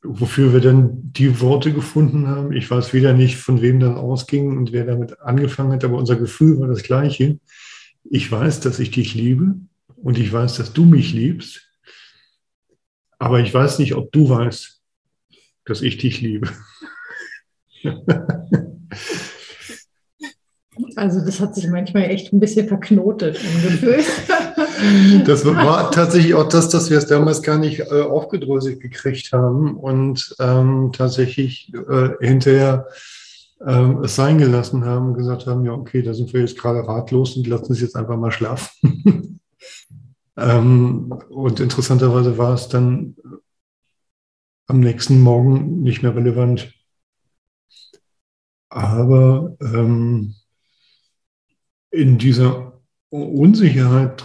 Wofür 0.02 0.52
wir 0.54 0.60
dann 0.60 1.12
die 1.12 1.40
Worte 1.40 1.74
gefunden 1.74 2.26
haben. 2.26 2.52
Ich 2.52 2.70
weiß 2.70 2.94
wieder 2.94 3.12
nicht, 3.12 3.36
von 3.36 3.60
wem 3.60 3.80
das 3.80 3.96
ausging 3.96 4.56
und 4.56 4.72
wer 4.72 4.86
damit 4.86 5.20
angefangen 5.20 5.72
hat, 5.72 5.84
aber 5.84 5.98
unser 5.98 6.16
Gefühl 6.16 6.58
war 6.58 6.68
das 6.68 6.82
gleiche. 6.82 7.38
Ich 8.02 8.32
weiß, 8.32 8.60
dass 8.60 8.80
ich 8.80 8.90
dich 8.90 9.14
liebe 9.14 9.56
und 10.02 10.18
ich 10.18 10.32
weiß, 10.32 10.56
dass 10.56 10.72
du 10.72 10.84
mich 10.84 11.12
liebst, 11.12 11.68
aber 13.18 13.40
ich 13.40 13.52
weiß 13.52 13.78
nicht, 13.78 13.94
ob 13.94 14.10
du 14.12 14.28
weißt, 14.28 14.80
dass 15.64 15.82
ich 15.82 15.98
dich 15.98 16.20
liebe. 16.20 16.48
Also 20.96 21.24
das 21.24 21.40
hat 21.40 21.54
sich 21.54 21.68
manchmal 21.68 22.04
echt 22.04 22.32
ein 22.32 22.40
bisschen 22.40 22.68
verknotet 22.68 23.38
im 23.42 23.62
Gefühl. 23.62 24.00
Das 25.26 25.44
war 25.44 25.92
tatsächlich 25.92 26.34
auch 26.34 26.48
das, 26.48 26.68
dass 26.68 26.90
wir 26.90 26.98
es 26.98 27.06
damals 27.06 27.42
gar 27.42 27.56
nicht 27.56 27.80
äh, 27.80 28.00
aufgedröselt 28.00 28.80
gekriegt 28.80 29.32
haben 29.32 29.76
und 29.76 30.34
ähm, 30.40 30.90
tatsächlich 30.92 31.72
äh, 31.88 32.10
hinterher 32.20 32.88
äh, 33.64 33.92
es 34.02 34.16
sein 34.16 34.38
gelassen 34.38 34.84
haben 34.84 35.08
und 35.08 35.14
gesagt 35.14 35.46
haben, 35.46 35.64
ja 35.64 35.72
okay, 35.72 36.02
da 36.02 36.14
sind 36.14 36.32
wir 36.32 36.40
jetzt 36.40 36.58
gerade 36.58 36.86
ratlos 36.86 37.36
und 37.36 37.46
lassen 37.46 37.66
uns 37.66 37.80
jetzt 37.80 37.94
einfach 37.94 38.16
mal 38.16 38.32
schlafen. 38.32 39.40
Ähm, 40.36 41.12
und 41.28 41.60
interessanterweise 41.60 42.38
war 42.38 42.54
es 42.54 42.68
dann 42.68 43.16
am 44.66 44.80
nächsten 44.80 45.20
Morgen 45.20 45.82
nicht 45.82 46.02
mehr 46.02 46.14
relevant. 46.14 46.72
Aber 48.68 49.56
ähm, 49.60 50.34
in 51.90 52.16
dieser 52.16 52.80
Unsicherheit 53.10 54.24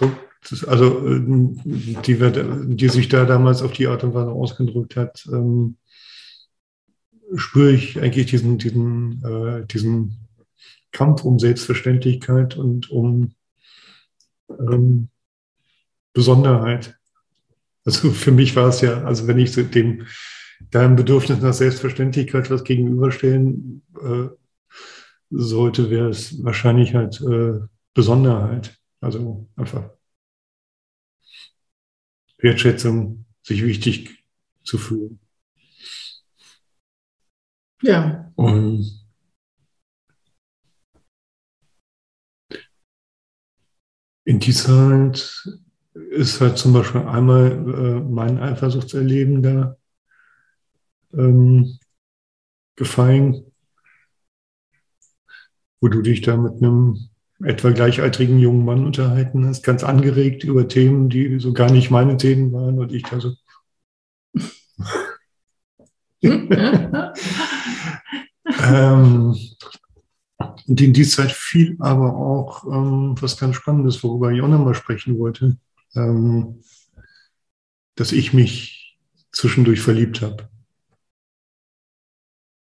also 0.68 1.08
äh, 1.08 1.20
die, 1.26 2.76
die, 2.76 2.90
sich 2.90 3.10
da 3.10 3.26
damals 3.26 3.62
auf 3.62 3.74
die 3.74 3.88
Art 3.88 4.04
und 4.04 4.14
Weise 4.14 4.32
ausgedrückt 4.32 4.96
hat, 4.96 5.28
ähm, 5.32 5.78
spüre 7.36 7.72
ich 7.72 8.00
eigentlich 8.00 8.28
diesen, 8.28 8.58
diesen, 8.58 9.24
äh, 9.26 9.66
diesen 9.66 10.18
Kampf 10.92 11.24
um 11.26 11.40
Selbstverständlichkeit 11.40 12.56
und 12.56 12.90
um 12.90 13.34
ähm, 14.50 15.10
Besonderheit. 16.18 17.00
Also 17.86 18.10
für 18.10 18.32
mich 18.32 18.56
war 18.56 18.70
es 18.70 18.82
ja, 18.82 19.04
also 19.04 19.28
wenn 19.28 19.38
ich 19.38 19.54
dem 19.54 20.08
deinem 20.72 20.96
Bedürfnis 20.96 21.40
nach 21.42 21.54
Selbstverständlichkeit 21.54 22.50
was 22.50 22.64
gegenüberstellen 22.64 23.84
äh, 24.02 24.30
sollte, 25.30 25.92
wäre 25.92 26.10
es 26.10 26.44
wahrscheinlich 26.44 26.96
halt 26.96 27.22
äh, 27.22 27.60
Besonderheit. 27.94 28.76
Also 29.00 29.48
einfach 29.56 29.92
Wertschätzung, 32.40 33.26
sich 33.44 33.64
wichtig 33.64 34.26
zu 34.64 34.80
fühlen. 34.80 35.20
Ja. 37.84 38.32
Und 38.34 39.08
in 44.26 44.40
dieser 44.40 45.14
Zeit 45.14 45.67
ist 46.12 46.42
halt 46.42 46.58
zum 46.58 46.74
Beispiel 46.74 47.02
einmal 47.02 47.52
äh, 47.52 48.00
mein 48.00 48.40
Eifersuchtserleben 48.40 49.42
da 49.42 49.78
ähm, 51.14 51.80
gefallen, 52.76 53.44
wo 55.82 55.88
du 55.88 56.02
dich 56.02 56.22
da 56.22 56.38
mit 56.38 56.54
einem 56.62 57.10
etwa 57.44 57.70
gleichaltrigen 57.72 58.40
jungen 58.40 58.66
Mann 58.66 58.86
unterhalten 58.86 59.46
hast, 59.46 59.64
ganz 59.64 59.84
angeregt 59.84 60.44
über 60.44 60.68
Themen, 60.68 61.10
die 61.10 61.40
so 61.40 61.54
gar 61.54 61.72
nicht 61.72 61.92
meine 61.92 62.18
Themen 62.18 62.52
waren 62.52 62.80
und 62.80 62.92
ich 62.92 63.04
da 63.04 63.20
so 63.20 63.34
ähm, 68.64 69.36
und 70.68 70.82
in 70.82 70.94
die 70.94 71.04
Zeit 71.04 71.32
fiel 71.32 71.78
aber 71.80 72.16
auch 72.16 72.66
ähm, 72.66 73.16
was 73.20 73.38
ganz 73.38 73.56
Spannendes, 73.56 74.04
worüber 74.04 74.32
ich 74.32 74.42
auch 74.42 74.48
nochmal 74.48 74.74
sprechen 74.74 75.18
wollte, 75.18 75.58
ähm, 75.96 76.62
dass 77.96 78.12
ich 78.12 78.34
mich 78.34 79.00
zwischendurch 79.32 79.82
verliebt 79.82 80.22
habe. 80.22 80.50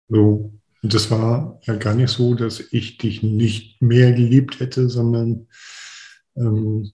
So. 0.08 0.52
Und 0.82 0.92
das 0.94 1.10
war 1.10 1.60
ja 1.62 1.76
gar 1.76 1.94
nicht 1.94 2.10
so, 2.10 2.34
dass 2.34 2.60
ich 2.60 2.98
dich 2.98 3.22
nicht 3.22 3.80
mehr 3.80 4.12
geliebt 4.12 4.60
hätte, 4.60 4.90
sondern 4.90 5.48
ähm, 6.36 6.92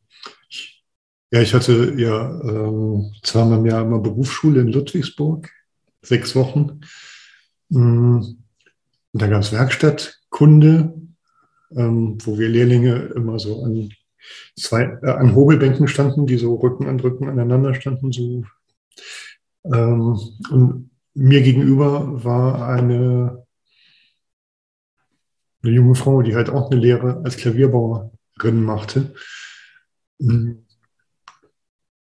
ich, 0.48 0.84
ja, 1.32 1.42
ich 1.42 1.54
hatte 1.54 1.94
ja 1.96 2.40
ähm, 2.42 3.12
zweimal 3.22 3.58
im 3.58 3.66
Jahr 3.66 3.82
immer 3.82 3.98
Berufsschule 3.98 4.60
in 4.60 4.68
Ludwigsburg, 4.68 5.50
sechs 6.02 6.36
Wochen. 6.36 6.80
Mm, 7.68 8.18
und 9.12 9.22
da 9.22 9.26
gab 9.26 9.42
es 9.42 9.50
Werkstattkunde, 9.50 10.94
ähm, 11.72 12.18
wo 12.24 12.38
wir 12.38 12.48
Lehrlinge 12.48 13.12
immer 13.16 13.40
so 13.40 13.64
an 13.64 13.90
zwei, 14.56 14.98
äh, 15.02 15.10
an 15.10 15.34
Hobelbänken 15.34 15.88
standen, 15.88 16.26
die 16.26 16.36
so 16.36 16.54
Rücken 16.56 16.86
an 16.86 17.00
Rücken 17.00 17.28
aneinander 17.28 17.74
standen. 17.74 18.12
So. 18.12 18.44
Ähm, 19.64 20.18
und 20.50 20.90
mir 21.14 21.42
gegenüber 21.42 22.24
war 22.24 22.68
eine 22.68 23.44
eine 25.62 25.72
junge 25.72 25.94
Frau, 25.94 26.22
die 26.22 26.34
halt 26.34 26.50
auch 26.50 26.70
eine 26.70 26.80
Lehre 26.80 27.20
als 27.24 27.36
Klavierbauerin 27.36 28.62
machte. 28.64 29.14
Und 30.18 30.66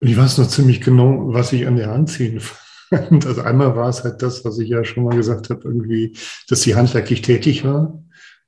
ich 0.00 0.16
weiß 0.16 0.38
noch 0.38 0.48
ziemlich 0.48 0.80
genau, 0.80 1.32
was 1.32 1.52
ich 1.52 1.66
an 1.66 1.76
der 1.76 1.92
anziehen 1.92 2.40
fand. 2.40 3.26
Also 3.26 3.42
einmal 3.42 3.76
war 3.76 3.88
es 3.88 4.02
halt 4.02 4.22
das, 4.22 4.44
was 4.44 4.58
ich 4.58 4.68
ja 4.68 4.82
schon 4.84 5.04
mal 5.04 5.16
gesagt 5.16 5.50
habe, 5.50 5.62
irgendwie, 5.64 6.16
dass 6.48 6.62
sie 6.62 6.74
handwerklich 6.74 7.22
tätig 7.22 7.64
war. 7.64 8.02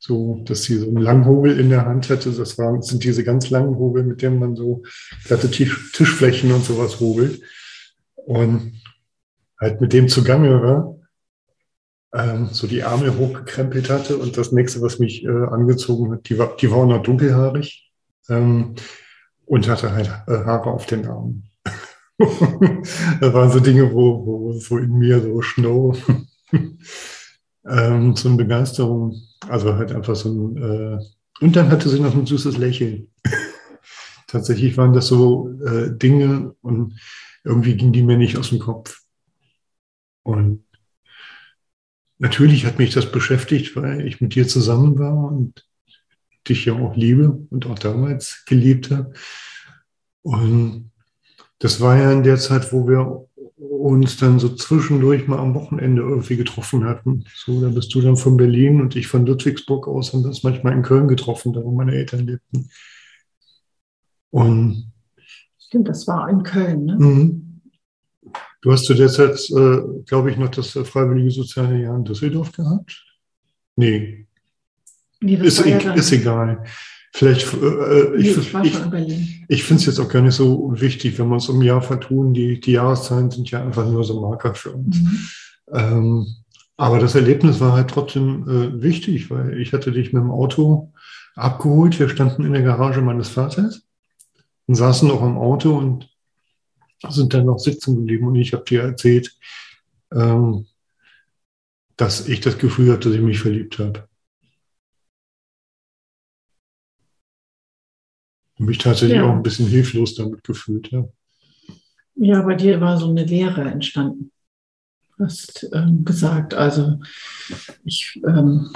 So, 0.05 0.43
dass 0.47 0.65
sie 0.65 0.79
so 0.79 0.89
einen 0.89 0.97
Langhobel 0.97 1.61
in 1.61 1.71
der 1.71 1.87
Hand 1.87 2.11
hatte. 2.11 2.33
Das 2.33 2.59
waren, 2.59 2.83
sind 2.83 3.05
diese 3.05 3.23
ganz 3.23 3.51
langen 3.51 3.79
Hobel, 3.79 4.03
mit 4.03 4.21
denen 4.21 4.41
man 4.41 4.57
so 4.57 4.83
glatte 5.27 5.49
Tisch, 5.49 5.93
Tischflächen 5.93 6.51
und 6.51 6.65
sowas 6.65 6.99
hobelt. 6.99 7.41
Und 8.17 8.83
halt 9.61 9.81
mit 9.81 9.93
dem 9.93 10.09
zugange 10.09 10.61
war 10.61 10.99
ähm, 12.13 12.49
so 12.51 12.67
die 12.67 12.83
Arme 12.83 13.17
hochgekrempelt 13.17 13.91
hatte. 13.91 14.17
Und 14.17 14.37
das 14.37 14.51
nächste, 14.51 14.83
was 14.83 14.99
mich 14.99 15.25
äh, 15.25 15.29
angezogen 15.29 16.11
hat, 16.11 16.29
die 16.29 16.37
war, 16.37 16.57
die 16.57 16.73
war 16.73 16.85
noch 16.85 17.05
dunkelhaarig 17.05 17.89
ähm, 18.29 18.75
und 19.47 19.69
hatte 19.69 19.93
halt 19.93 20.09
äh, 20.27 20.45
Haare 20.45 20.73
auf 20.73 20.87
den 20.87 21.07
Armen. 21.07 21.49
das 22.19 23.33
waren 23.33 23.53
so 23.53 23.61
Dinge, 23.61 23.93
wo, 23.93 24.27
wo 24.27 24.53
so 24.55 24.79
in 24.79 24.99
mir 24.99 25.21
so 25.21 25.41
Snow, 25.43 25.97
ähm, 27.67 28.17
so 28.17 28.29
eine 28.29 28.39
Begeisterung, 28.39 29.21
also 29.49 29.75
halt 29.75 29.93
einfach 29.93 30.17
so 30.17 30.31
ein, 30.31 30.57
äh, 30.57 30.99
und 31.41 31.57
dann 31.57 31.71
hatte 31.71 31.89
sie 31.89 32.01
noch 32.01 32.15
ein 32.15 32.27
süßes 32.27 32.57
Lächeln. 32.59 33.09
Tatsächlich 34.29 34.77
waren 34.77 34.93
das 34.93 35.09
so 35.09 35.51
äh, 35.65 35.91
Dinge 35.97 36.55
und 36.63 36.99
irgendwie 37.45 37.77
ging 37.77 37.93
die 37.93 38.03
mir 38.03 38.17
nicht 38.17 38.37
aus 38.37 38.51
dem 38.51 38.61
Kopf. 38.61 39.03
Und 40.23 40.65
natürlich 42.19 42.65
hat 42.65 42.79
mich 42.79 42.93
das 42.95 43.11
beschäftigt, 43.11 43.75
weil 43.75 44.07
ich 44.07 44.21
mit 44.21 44.35
dir 44.35 44.47
zusammen 44.47 44.99
war 44.99 45.17
und 45.17 45.67
dich 46.49 46.65
ja 46.65 46.75
auch 46.75 46.97
liebe 46.97 47.31
und 47.51 47.67
auch 47.67 47.79
damals 47.79 48.45
geliebt 48.47 48.91
habe. 48.91 49.13
Und 50.23 50.91
das 51.59 51.81
war 51.81 51.97
ja 51.97 52.13
in 52.13 52.23
der 52.23 52.39
Zeit, 52.39 52.73
wo 52.73 52.87
wir 52.89 53.29
uns 53.83 54.17
dann 54.17 54.39
so 54.39 54.49
zwischendurch 54.49 55.27
mal 55.27 55.39
am 55.39 55.55
Wochenende 55.55 56.03
irgendwie 56.03 56.37
getroffen 56.37 56.85
hatten. 56.85 57.25
So, 57.35 57.61
da 57.61 57.69
bist 57.69 57.95
du 57.95 58.01
dann 58.01 58.17
von 58.17 58.37
Berlin 58.37 58.81
und 58.81 58.97
ich 58.97 59.09
von 59.09 59.27
Ludwigsburg 59.27 59.89
aus 59.89 60.13
haben 60.13 60.23
wir 60.23 60.29
uns 60.29 60.43
manchmal 60.43 60.73
in 60.75 60.83
Köln 60.83 61.09
getroffen, 61.09 61.53
da 61.53 61.63
wo 61.63 61.73
meine 61.73 61.93
Eltern 61.93 62.27
lebten. 62.27 62.71
Und 64.31 64.93
Stimmt, 65.59 65.89
das 65.89 66.07
war 66.07 66.29
in 66.29 66.43
Köln, 66.43 66.85
ne? 66.85 66.97
Mhm. 66.97 67.61
Du 68.61 68.71
hast 68.71 68.85
zu 68.85 68.95
der 68.95 69.09
Zeit, 69.09 69.39
äh, 69.51 70.03
glaube 70.07 70.31
ich, 70.31 70.37
noch 70.37 70.51
das 70.51 70.77
äh, 70.77 70.85
Freiwillige 70.85 71.31
Soziale 71.31 71.81
Jahr 71.81 71.97
in 71.97 72.05
Düsseldorf 72.05 72.53
gehabt? 72.53 73.05
Nee. 73.75 74.27
nee 75.21 75.35
ist, 75.35 75.65
e 75.67 75.71
ja 75.71 75.95
ist 75.95 76.13
egal. 76.13 76.65
Vielleicht, 77.15 77.53
äh, 77.55 77.67
äh 77.67 78.17
ich, 78.17 78.55
nee, 78.55 78.69
ich, 78.69 79.45
ich, 79.49 79.65
finde 79.65 79.81
es 79.81 79.87
jetzt 79.87 80.01
auch 80.01 80.09
gar 80.09 80.23
nicht 80.23 80.35
so 80.35 80.73
wichtig, 80.75 81.19
wenn 81.19 81.29
wir 81.29 81.35
uns 81.35 81.49
um 81.49 81.61
Jahr 81.61 81.83
vertun. 81.83 82.33
Die, 82.33 82.59
die 82.59 82.73
Jahreszahlen 82.73 83.31
sind 83.31 83.51
ja 83.51 83.63
einfach 83.63 83.87
nur 83.87 84.03
so 84.03 84.21
Marker 84.21 84.55
für 84.55 84.73
uns. 84.73 84.99
Mhm. 84.99 85.29
Ähm, 85.73 86.27
aber 86.77 86.99
das 86.99 87.15
Erlebnis 87.15 87.61
war 87.61 87.75
halt 87.75 87.91
trotzdem 87.91 88.49
äh, 88.49 88.83
wichtig, 88.83 89.31
weil 89.31 89.61
ich 89.61 89.75
hatte 89.75 89.93
dich 89.93 90.13
mit 90.13 90.23
dem 90.23 90.31
Auto 90.31 90.93
abgeholt. 91.35 91.99
Wir 92.01 92.09
standen 92.09 92.45
in 92.47 92.55
der 92.55 92.63
Garage 92.63 93.03
meines 93.03 93.29
Vaters 93.29 93.83
und 94.67 94.75
saßen 94.75 95.07
noch 95.07 95.23
im 95.23 95.37
Auto 95.37 95.77
und 95.77 96.09
sind 97.09 97.35
dann 97.35 97.47
noch 97.47 97.59
sitzen 97.59 97.97
geblieben 97.97 98.29
und 98.29 98.37
ich 98.37 98.53
habe 98.53 98.65
dir 98.65 98.83
erzählt, 98.83 99.37
ähm, 100.13 100.67
dass 101.97 102.27
ich 102.29 102.41
das 102.41 102.59
Gefühl 102.59 102.93
hatte, 102.93 103.09
dass 103.09 103.19
ich 103.19 103.25
mich 103.25 103.41
verliebt 103.41 103.79
habe. 103.79 104.09
Und 108.63 108.69
mich 108.69 108.79
tatsächlich 108.79 109.17
ja. 109.17 109.29
auch 109.29 109.35
ein 109.35 109.43
bisschen 109.43 109.67
hilflos 109.67 110.15
damit 110.15 110.45
gefühlt. 110.45 110.89
Ja. 110.93 111.05
ja, 112.15 112.43
bei 112.43 112.55
dir 112.55 112.81
war 112.81 112.97
so 112.97 113.11
eine 113.11 113.25
Lehre 113.25 113.63
entstanden. 113.63 114.31
Du 115.19 115.25
hast 115.25 115.69
ähm, 115.73 116.05
gesagt, 116.05 116.55
also 116.55 117.01
ich, 117.83 118.23
ähm, 118.25 118.73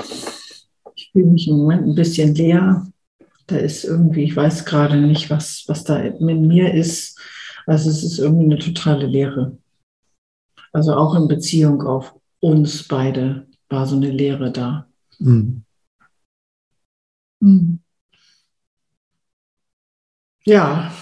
ich 0.97 1.11
fühle 1.13 1.27
mich 1.27 1.47
im 1.47 1.59
Moment 1.59 1.87
ein 1.87 1.95
bisschen 1.95 2.35
leer. 2.35 2.85
Da 3.47 3.59
ist 3.59 3.85
irgendwie, 3.85 4.25
ich 4.25 4.35
weiß 4.35 4.65
gerade 4.65 4.97
nicht, 4.97 5.31
was, 5.31 5.63
was 5.69 5.85
da 5.85 6.03
mit 6.19 6.41
mir 6.41 6.75
ist. 6.75 7.21
Also 7.65 7.89
es 7.89 8.03
ist 8.03 8.19
irgendwie 8.19 8.47
eine 8.47 8.59
totale 8.59 9.07
Lehre. 9.07 9.57
Also 10.73 10.95
auch 10.95 11.15
in 11.15 11.29
Beziehung 11.29 11.81
auf 11.83 12.13
uns 12.41 12.83
beide 12.83 13.47
war 13.69 13.87
so 13.87 13.95
eine 13.95 14.11
Lehre 14.11 14.51
da. 14.51 14.89
Mhm. 15.21 15.63
Mhm. 17.39 17.79
Ja. 20.47 20.93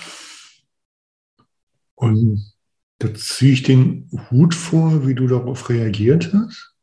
Und 1.94 2.54
da 2.98 3.14
ziehe 3.14 3.52
ich 3.52 3.62
den 3.62 4.11
Hut 4.30 4.54
vor, 4.54 5.07
wie 5.07 5.14
du 5.14 5.26
darauf 5.26 5.68
reagiert 5.68 6.33
hast. 6.33 6.74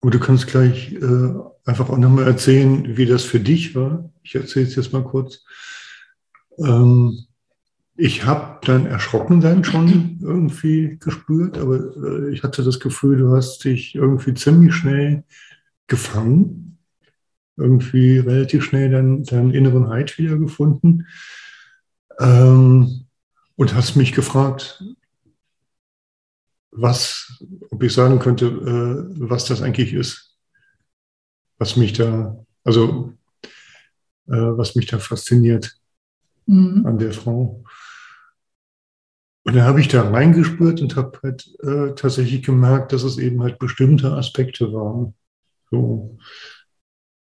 Und 0.00 0.14
du 0.14 0.20
kannst 0.20 0.46
gleich 0.46 0.92
äh, 0.92 1.34
einfach 1.64 1.90
auch 1.90 1.98
nochmal 1.98 2.26
erzählen, 2.26 2.96
wie 2.96 3.06
das 3.06 3.24
für 3.24 3.40
dich 3.40 3.74
war. 3.74 4.10
Ich 4.22 4.34
erzähle 4.34 4.66
es 4.66 4.76
jetzt 4.76 4.92
mal 4.92 5.04
kurz. 5.04 5.44
Ähm, 6.58 7.26
ich 7.96 8.24
habe 8.24 8.64
dann 8.66 8.86
erschrocken 8.86 9.40
dann 9.40 9.64
schon 9.64 10.18
irgendwie 10.22 10.98
gespürt, 10.98 11.58
aber 11.58 11.96
äh, 11.96 12.32
ich 12.32 12.42
hatte 12.42 12.62
das 12.62 12.80
Gefühl, 12.80 13.18
du 13.18 13.34
hast 13.34 13.64
dich 13.64 13.94
irgendwie 13.94 14.34
ziemlich 14.34 14.74
schnell 14.74 15.24
gefangen, 15.88 16.71
irgendwie 17.56 18.18
relativ 18.18 18.64
schnell 18.64 18.90
dann 18.90 19.24
deinen 19.24 19.52
inneren 19.52 19.88
Halt 19.88 20.18
wiedergefunden 20.18 21.06
ähm, 22.18 23.06
und 23.56 23.74
hast 23.74 23.96
mich 23.96 24.12
gefragt, 24.12 24.82
was, 26.70 27.44
ob 27.70 27.82
ich 27.82 27.92
sagen 27.92 28.18
könnte, 28.18 28.46
äh, 28.46 29.28
was 29.28 29.44
das 29.44 29.60
eigentlich 29.60 29.92
ist, 29.92 30.38
was 31.58 31.76
mich 31.76 31.92
da, 31.92 32.44
also 32.64 33.12
äh, 34.26 34.32
was 34.32 34.74
mich 34.74 34.86
da 34.86 34.98
fasziniert 34.98 35.76
mhm. 36.46 36.86
an 36.86 36.98
der 36.98 37.12
Frau. 37.12 37.62
Und 39.44 39.56
dann 39.56 39.64
habe 39.64 39.80
ich 39.80 39.88
da 39.88 40.08
reingespürt 40.08 40.80
und 40.80 40.96
habe 40.96 41.18
halt 41.22 41.48
äh, 41.62 41.94
tatsächlich 41.94 42.42
gemerkt, 42.42 42.92
dass 42.92 43.02
es 43.02 43.18
eben 43.18 43.42
halt 43.42 43.58
bestimmte 43.58 44.12
Aspekte 44.12 44.72
waren. 44.72 45.14
So, 45.70 46.16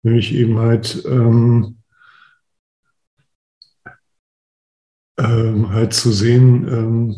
nämlich 0.03 0.35
eben 0.35 0.59
halt 0.59 1.05
ähm, 1.07 1.79
ähm, 5.19 5.71
halt 5.71 5.93
zu 5.93 6.13
sehen, 6.13 6.69
ähm, 6.69 7.17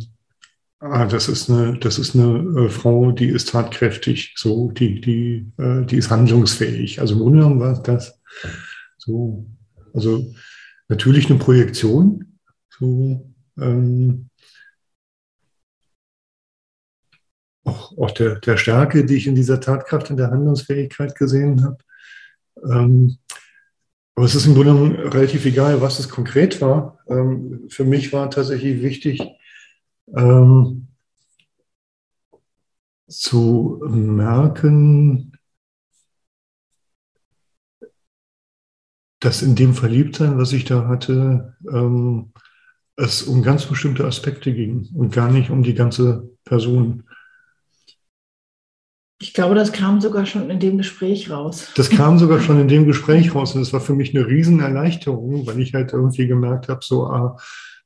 ah, 0.81 1.07
das 1.07 1.29
ist 1.29 1.51
eine, 1.51 1.79
das 1.79 1.99
ist 1.99 2.15
eine 2.15 2.65
äh, 2.65 2.69
Frau, 2.69 3.13
die 3.13 3.29
ist 3.29 3.51
tatkräftig, 3.51 4.35
so, 4.37 4.71
die, 4.73 5.01
die, 5.01 5.53
äh, 5.59 5.85
die 5.85 5.97
ist 5.97 6.11
handlungsfähig. 6.11 7.01
Also 7.01 7.15
im 7.15 7.21
Grunde 7.21 7.39
genommen 7.41 7.61
war 7.61 7.81
das. 7.83 8.19
So, 8.99 9.47
also 9.95 10.33
natürlich 10.89 11.31
eine 11.31 11.39
Projektion. 11.39 12.39
So, 12.71 13.31
ähm, 13.59 14.31
auch, 17.65 17.97
auch 17.99 18.11
der, 18.13 18.37
der 18.37 18.57
Stärke, 18.57 19.05
die 19.05 19.17
ich 19.17 19.27
in 19.27 19.35
dieser 19.35 19.61
Tatkraft, 19.61 20.11
in 20.11 20.17
der 20.17 20.31
Handlungsfähigkeit 20.31 21.15
gesehen 21.15 21.63
habe. 21.63 21.79
Ähm, 22.65 23.19
aber 24.15 24.27
es 24.27 24.35
ist 24.35 24.47
im 24.47 24.55
Grunde 24.55 25.15
relativ 25.15 25.47
egal, 25.47 25.81
was 25.81 25.99
es 25.99 26.09
konkret 26.09 26.61
war. 26.61 26.99
Ähm, 27.09 27.67
für 27.71 27.85
mich 27.85 28.13
war 28.13 28.31
tatsächlich 28.31 28.83
wichtig, 28.83 29.21
ähm, 30.15 30.89
zu 33.09 33.83
merken, 33.89 35.33
dass 39.21 39.43
in 39.43 39.55
dem 39.55 39.75
Verliebtsein, 39.75 40.39
was 40.39 40.53
ich 40.53 40.65
da 40.65 40.87
hatte, 40.89 41.57
es 42.97 43.23
um 43.23 43.43
ganz 43.43 43.67
bestimmte 43.67 44.05
Aspekte 44.05 44.53
ging 44.55 44.89
und 44.95 45.13
gar 45.13 45.31
nicht 45.31 45.51
um 45.51 45.63
die 45.63 45.75
ganze 45.75 46.31
Person. 46.45 47.05
Ich 49.41 49.43
glaube, 49.43 49.59
das 49.59 49.73
kam 49.73 50.03
sogar 50.03 50.27
schon 50.27 50.51
in 50.51 50.61
dem 50.61 50.77
Gespräch 50.77 51.31
raus. 51.31 51.73
Das 51.75 51.89
kam 51.89 52.19
sogar 52.19 52.41
schon 52.41 52.61
in 52.61 52.69
dem 52.69 52.85
Gespräch 52.85 53.35
raus 53.35 53.55
und 53.55 53.63
es 53.63 53.73
war 53.73 53.81
für 53.81 53.95
mich 53.95 54.15
eine 54.15 54.27
Riesenerleichterung, 54.27 55.47
weil 55.47 55.59
ich 55.61 55.73
halt 55.73 55.95
irgendwie 55.95 56.27
gemerkt 56.27 56.69
habe, 56.69 56.81
so, 56.83 57.07
ah, 57.07 57.39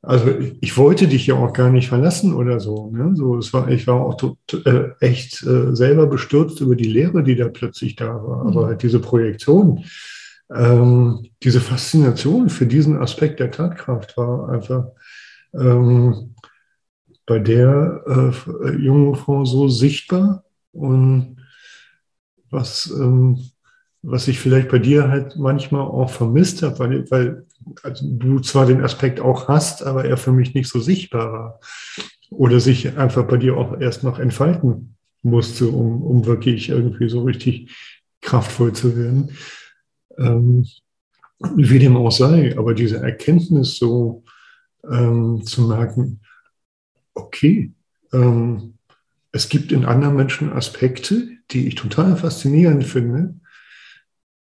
also 0.02 0.34
ich 0.60 0.76
wollte 0.76 1.06
dich 1.06 1.28
ja 1.28 1.36
auch 1.36 1.52
gar 1.52 1.70
nicht 1.70 1.86
verlassen 1.86 2.34
oder 2.34 2.58
so. 2.58 2.90
Ne? 2.90 3.12
so 3.14 3.38
es 3.38 3.52
war, 3.52 3.68
ich 3.68 3.86
war 3.86 4.00
auch 4.00 4.16
tot, 4.16 4.36
äh, 4.66 4.88
echt 4.98 5.44
äh, 5.44 5.76
selber 5.76 6.08
bestürzt 6.08 6.60
über 6.60 6.74
die 6.74 6.88
Lehre, 6.88 7.22
die 7.22 7.36
da 7.36 7.46
plötzlich 7.46 7.94
da 7.94 8.08
war. 8.08 8.46
Aber 8.46 8.62
mhm. 8.62 8.66
halt 8.66 8.82
diese 8.82 8.98
Projektion, 8.98 9.84
ähm, 10.52 11.24
diese 11.44 11.60
Faszination 11.60 12.48
für 12.48 12.66
diesen 12.66 12.98
Aspekt 12.98 13.38
der 13.38 13.52
Tatkraft 13.52 14.16
war 14.16 14.48
einfach 14.48 14.86
ähm, 15.56 16.34
bei 17.26 17.38
der 17.38 18.02
äh, 18.08 18.70
jungen 18.76 19.14
Frau 19.14 19.44
so 19.44 19.68
sichtbar 19.68 20.42
und 20.72 21.36
was, 22.54 22.90
ähm, 22.98 23.38
was 24.02 24.28
ich 24.28 24.38
vielleicht 24.38 24.68
bei 24.68 24.78
dir 24.78 25.08
halt 25.08 25.36
manchmal 25.36 25.82
auch 25.82 26.10
vermisst 26.10 26.62
habe, 26.62 26.78
weil, 26.78 27.10
weil 27.10 27.46
also 27.82 28.06
du 28.08 28.40
zwar 28.40 28.66
den 28.66 28.82
Aspekt 28.82 29.20
auch 29.20 29.48
hast, 29.48 29.82
aber 29.82 30.04
er 30.04 30.16
für 30.16 30.32
mich 30.32 30.54
nicht 30.54 30.68
so 30.68 30.80
sichtbar 30.80 31.32
war. 31.32 31.60
Oder 32.30 32.60
sich 32.60 32.96
einfach 32.96 33.26
bei 33.26 33.36
dir 33.36 33.56
auch 33.56 33.80
erst 33.80 34.02
noch 34.02 34.18
entfalten 34.18 34.96
musste, 35.22 35.68
um, 35.68 36.02
um 36.02 36.26
wirklich 36.26 36.68
irgendwie 36.68 37.08
so 37.08 37.22
richtig 37.22 37.74
kraftvoll 38.20 38.72
zu 38.72 38.96
werden. 38.96 39.30
Ähm, 40.18 40.66
wie 41.56 41.78
dem 41.78 41.96
auch 41.96 42.10
sei, 42.10 42.56
aber 42.56 42.74
diese 42.74 42.98
Erkenntnis 42.98 43.76
so 43.76 44.22
ähm, 44.90 45.42
zu 45.44 45.62
merken, 45.62 46.20
okay, 47.14 47.72
ähm, 48.12 48.73
es 49.34 49.48
gibt 49.48 49.72
in 49.72 49.84
anderen 49.84 50.14
Menschen 50.14 50.52
Aspekte, 50.52 51.28
die 51.50 51.66
ich 51.66 51.74
total 51.74 52.16
faszinierend 52.16 52.84
finde 52.84 53.40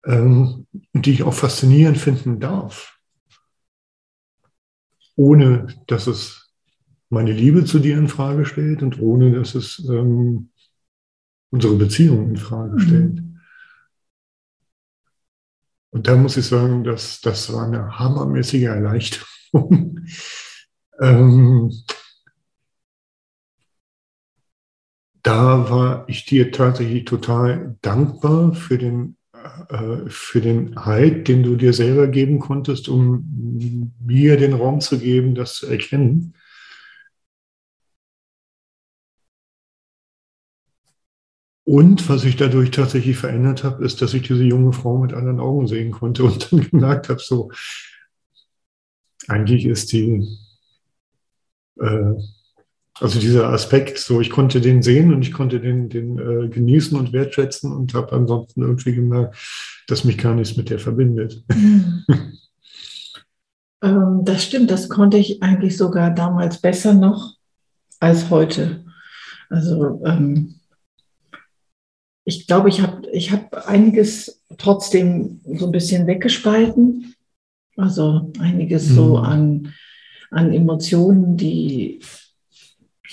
ähm, 0.06 0.68
und 0.94 1.06
die 1.06 1.14
ich 1.14 1.24
auch 1.24 1.34
faszinierend 1.34 1.98
finden 1.98 2.40
darf, 2.40 3.00
ohne 5.16 5.66
dass 5.88 6.06
es 6.06 6.54
meine 7.10 7.32
Liebe 7.32 7.66
zu 7.66 7.80
dir 7.80 7.98
in 7.98 8.08
Frage 8.08 8.46
stellt 8.46 8.84
und 8.84 9.00
ohne 9.02 9.32
dass 9.32 9.56
es 9.56 9.84
ähm, 9.90 10.52
unsere 11.50 11.76
Beziehung 11.76 12.30
in 12.30 12.38
Frage 12.38 12.74
mhm. 12.74 12.80
stellt. 12.80 13.24
Und 15.90 16.08
da 16.08 16.16
muss 16.16 16.38
ich 16.38 16.46
sagen, 16.46 16.84
dass 16.84 17.20
das 17.22 17.52
war 17.52 17.66
eine 17.66 17.98
hammermäßige 17.98 18.66
Erleichterung. 18.66 20.06
ähm, 21.02 21.72
da 25.28 25.70
war 25.70 26.06
ich 26.08 26.24
dir 26.26 26.54
tatsächlich 26.54 27.04
total 27.04 27.76
dankbar 27.82 28.54
für 28.54 28.78
den, 28.78 29.18
äh, 29.68 30.08
für 30.08 30.40
den 30.40 30.78
Halt, 30.86 31.28
den 31.28 31.44
du 31.44 31.58
dir 31.58 31.74
selber 31.74 32.08
geben 32.08 32.40
konntest, 32.40 32.88
um 32.88 33.94
mir 34.00 34.38
den 34.38 34.54
Raum 34.54 34.80
zu 34.80 34.98
geben, 34.98 35.36
das 35.36 35.56
zu 35.56 35.68
erkennen. 35.68 36.34
Und 41.66 42.08
was 42.08 42.24
ich 42.24 42.38
dadurch 42.38 42.72
tatsächlich 42.72 43.18
verändert 43.18 43.66
habe, 43.66 43.84
ist, 43.84 44.02
dass 44.02 44.14
ich 44.14 44.22
diese 44.22 44.46
junge 44.46 44.72
Frau 44.72 44.98
mit 44.98 45.12
anderen 45.14 45.42
Augen 45.42 45.68
sehen 45.68 45.92
konnte 45.92 46.24
und 46.24 46.52
dann 46.54 46.62
gemerkt 46.62 47.10
habe, 47.10 47.20
so, 47.20 47.52
eigentlich 49.28 49.66
ist 49.66 49.92
die, 49.92 50.26
äh, 51.82 52.37
also 53.00 53.20
dieser 53.20 53.50
Aspekt, 53.50 53.98
so 54.00 54.22
ich 54.22 54.30
konnte 54.30 54.62
den 54.62 54.82
sehen 54.82 55.14
und 55.14 55.22
ich 55.22 55.32
konnte 55.32 55.60
den, 55.60 55.90
den 55.90 56.18
äh, 56.18 56.48
genießen 56.50 56.98
und 56.98 57.14
wertschätzen 57.14 57.72
und 57.72 57.94
habe 57.94 58.14
ansonsten 58.14 58.62
irgendwie 58.62 58.96
gemerkt, 58.96 59.38
dass 59.88 60.04
mich 60.04 60.18
gar 60.18 60.34
nichts 60.34 60.58
mit 60.58 60.70
der 60.70 60.80
verbindet. 60.80 61.44
Mhm. 61.54 62.04
ähm, 63.84 64.22
das 64.24 64.44
stimmt, 64.44 64.72
das 64.72 64.90
konnte 64.90 65.18
ich 65.18 65.44
eigentlich 65.44 65.78
sogar 65.78 66.10
damals 66.10 66.60
besser 66.60 66.94
noch 66.94 67.36
als 68.00 68.30
heute. 68.30 68.86
Also 69.50 70.02
ähm, 70.06 70.56
ich 72.26 72.48
glaube, 72.48 72.70
ich 72.70 72.82
habe 72.82 73.08
ich 73.12 73.32
hab 73.32 73.68
einiges 73.68 74.42
trotzdem 74.58 75.42
so 75.46 75.68
ein 75.68 75.72
bisschen 75.72 76.08
weggespalten. 76.08 77.16
Also 77.78 78.32
einiges 78.40 78.90
mhm. 78.90 78.96
so 78.96 79.18
an, 79.18 79.74
an 80.32 80.52
Emotionen, 80.52 81.38
die, 81.38 81.68
die 81.68 82.00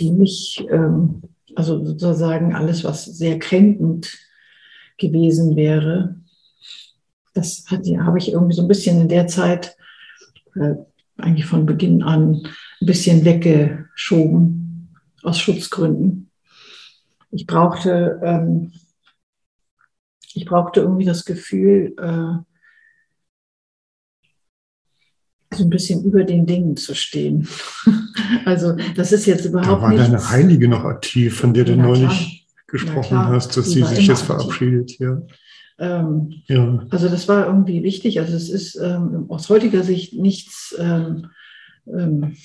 mich, 0.01 0.65
ähm, 0.71 1.23
also 1.55 1.85
sozusagen 1.85 2.55
alles, 2.55 2.85
was 2.85 3.05
sehr 3.05 3.39
kränkend 3.39 4.17
gewesen 4.99 5.57
wäre, 5.57 6.17
das 7.35 7.65
habe 7.69 8.19
ich 8.19 8.33
irgendwie 8.33 8.55
so 8.55 8.63
ein 8.63 8.69
bisschen 8.69 9.01
in 9.01 9.09
der 9.09 9.27
Zeit, 9.27 9.77
äh, 10.55 10.75
eigentlich 11.19 11.47
von 11.47 11.67
Beginn 11.67 12.03
an, 12.03 12.43
ein 12.81 12.87
bisschen 12.87 13.25
weggeschoben 13.25 14.95
aus 15.23 15.39
Schutzgründen. 15.39 16.31
Ich 17.31 17.47
brauchte 17.47 18.21
ähm, 18.23 18.73
ich 20.35 20.45
brauchte 20.47 20.81
irgendwie 20.81 21.05
das 21.05 21.25
Gefühl, 21.25 21.95
äh, 21.99 22.54
so 25.55 25.65
ein 25.65 25.71
bisschen 25.71 26.05
über 26.05 26.25
den 26.25 26.47
Dingen 26.47 26.77
zu 26.77 26.95
stehen. 26.95 27.49
also 28.45 28.77
das 28.97 29.13
ist 29.13 29.27
jetzt 29.27 29.45
überhaupt 29.45 29.89
nicht. 29.89 30.01
Da 30.01 30.05
war 30.05 30.11
deine 30.11 30.31
Heilige 30.31 30.69
noch 30.69 30.85
aktiv, 30.85 31.37
von 31.37 31.55
der 31.55 31.65
du 31.65 31.77
neulich 31.77 32.47
gesprochen 32.67 33.09
klar, 33.09 33.29
hast, 33.29 33.57
dass 33.57 33.71
sie 33.71 33.83
sich 33.83 34.07
jetzt 34.07 34.23
verabschiedet. 34.23 34.99
Ja. 34.99 35.23
Ähm, 35.79 36.35
ja. 36.47 36.87
Also 36.91 37.09
das 37.09 37.29
war 37.29 37.47
irgendwie 37.47 37.83
wichtig. 37.83 38.21
Also 38.21 38.35
es 38.35 38.49
ist 38.49 38.77
ähm, 38.77 39.27
aus 39.29 39.49
heutiger 39.49 39.83
Sicht 39.83 40.15
nichts 40.15 40.75
ähm, 40.79 41.27
ähm 41.87 42.37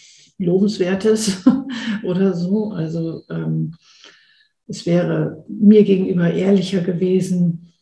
Lobenswertes 0.42 1.44
oder 2.04 2.34
so. 2.34 2.72
Also 2.72 3.24
ähm, 3.30 3.76
es 4.68 4.86
wäre 4.86 5.44
mir 5.50 5.84
gegenüber 5.84 6.32
ehrlicher 6.32 6.82
gewesen, 6.82 7.74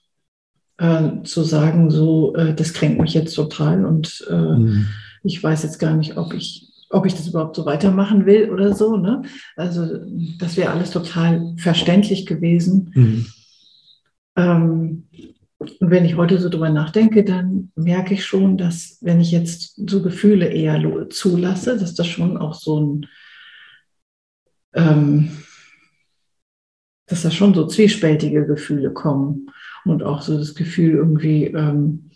äh, 0.77 1.23
zu 1.23 1.43
sagen, 1.43 1.89
so, 1.89 2.35
äh, 2.35 2.53
das 2.53 2.73
kränkt 2.73 3.01
mich 3.01 3.13
jetzt 3.13 3.33
total 3.33 3.85
und 3.85 4.25
äh, 4.29 4.35
mhm. 4.35 4.87
Ich 5.27 5.43
weiß 5.43 5.63
jetzt 5.63 5.79
gar 5.79 5.95
nicht, 5.95 6.17
ob 6.17 6.33
ich, 6.33 6.71
ob 6.89 7.05
ich 7.05 7.13
das 7.13 7.27
überhaupt 7.27 7.55
so 7.55 7.65
weitermachen 7.65 8.25
will 8.25 8.49
oder 8.49 8.73
so. 8.73 8.97
Ne? 8.97 9.21
Also 9.55 9.99
das 10.39 10.57
wäre 10.57 10.71
alles 10.71 10.91
total 10.91 11.53
verständlich 11.57 12.25
gewesen. 12.25 12.91
Mhm. 12.95 13.25
Ähm, 14.35 15.03
und 15.59 15.75
wenn 15.79 16.05
ich 16.05 16.15
heute 16.15 16.39
so 16.39 16.49
drüber 16.49 16.69
nachdenke, 16.69 17.23
dann 17.23 17.71
merke 17.75 18.13
ich 18.13 18.25
schon, 18.25 18.57
dass 18.57 18.99
wenn 19.01 19.19
ich 19.19 19.31
jetzt 19.31 19.89
so 19.89 20.01
Gefühle 20.03 20.47
eher 20.47 21.09
zulasse, 21.09 21.77
dass 21.77 21.95
das 21.95 22.07
schon 22.07 22.37
auch 22.37 22.53
so 22.53 22.79
ein, 22.79 23.05
ähm, 24.73 25.31
dass 27.07 27.23
da 27.23 27.31
schon 27.31 27.55
so 27.55 27.65
zwiespältige 27.65 28.45
Gefühle 28.45 28.91
kommen 28.91 29.49
und 29.85 30.03
auch 30.03 30.21
so 30.21 30.37
das 30.37 30.53
Gefühl 30.53 30.91
irgendwie, 30.91 31.45
ähm, 31.45 32.06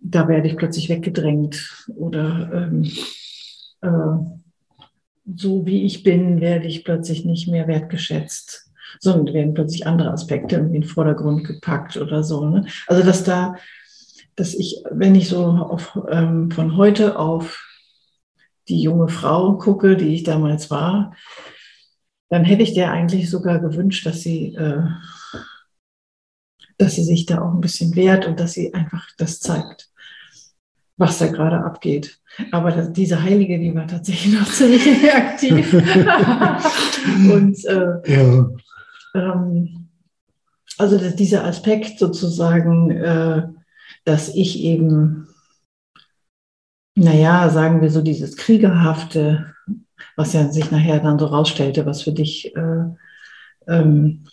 da 0.00 0.28
werde 0.28 0.48
ich 0.48 0.56
plötzlich 0.56 0.88
weggedrängt 0.88 1.86
oder 1.96 2.50
ähm, 2.52 2.84
äh, 3.82 4.38
so 5.34 5.66
wie 5.66 5.84
ich 5.84 6.02
bin, 6.02 6.40
werde 6.40 6.66
ich 6.66 6.84
plötzlich 6.84 7.24
nicht 7.24 7.48
mehr 7.48 7.68
wertgeschätzt, 7.68 8.70
sondern 9.00 9.34
werden 9.34 9.54
plötzlich 9.54 9.86
andere 9.86 10.10
Aspekte 10.10 10.56
in 10.56 10.72
den 10.72 10.84
Vordergrund 10.84 11.44
gepackt 11.46 11.96
oder 11.96 12.22
so. 12.22 12.48
Ne? 12.48 12.66
Also 12.86 13.04
dass 13.04 13.24
da, 13.24 13.56
dass 14.36 14.54
ich, 14.54 14.82
wenn 14.90 15.14
ich 15.14 15.28
so 15.28 15.44
auf, 15.44 15.98
ähm, 16.10 16.50
von 16.50 16.76
heute 16.76 17.18
auf 17.18 17.64
die 18.68 18.80
junge 18.80 19.08
Frau 19.08 19.56
gucke, 19.58 19.96
die 19.96 20.14
ich 20.14 20.22
damals 20.22 20.70
war, 20.70 21.14
dann 22.30 22.44
hätte 22.44 22.62
ich 22.62 22.74
dir 22.74 22.90
eigentlich 22.90 23.30
sogar 23.30 23.58
gewünscht, 23.58 24.04
dass 24.06 24.20
sie 24.20 24.54
äh, 24.54 24.82
dass 26.78 26.94
sie 26.94 27.04
sich 27.04 27.26
da 27.26 27.42
auch 27.42 27.52
ein 27.52 27.60
bisschen 27.60 27.94
wehrt 27.94 28.26
und 28.26 28.40
dass 28.40 28.52
sie 28.52 28.72
einfach 28.72 29.06
das 29.18 29.40
zeigt, 29.40 29.90
was 30.96 31.18
da 31.18 31.26
gerade 31.26 31.64
abgeht. 31.64 32.18
Aber 32.52 32.70
diese 32.70 33.22
Heilige, 33.22 33.58
die 33.58 33.74
war 33.74 33.86
tatsächlich 33.86 34.38
noch 34.38 34.46
ziemlich 34.52 35.12
aktiv. 35.12 35.72
und 37.32 37.64
äh, 37.64 38.12
ja. 38.12 38.50
ähm, 39.14 39.88
also 40.78 40.98
dass 40.98 41.16
dieser 41.16 41.44
Aspekt 41.44 41.98
sozusagen, 41.98 42.90
äh, 42.90 43.42
dass 44.04 44.28
ich 44.28 44.60
eben, 44.60 45.28
naja, 46.94 47.50
sagen 47.50 47.82
wir 47.82 47.90
so, 47.90 48.00
dieses 48.00 48.36
Kriegerhafte 48.36 49.54
was 50.18 50.32
ja 50.32 50.48
sich 50.48 50.70
nachher 50.70 50.98
dann 50.98 51.18
so 51.18 51.26
rausstellte, 51.26 51.86
was 51.86 52.02
für 52.02 52.12
dich, 52.12 52.54
äh, 52.56 52.84
ähm, 53.68 54.24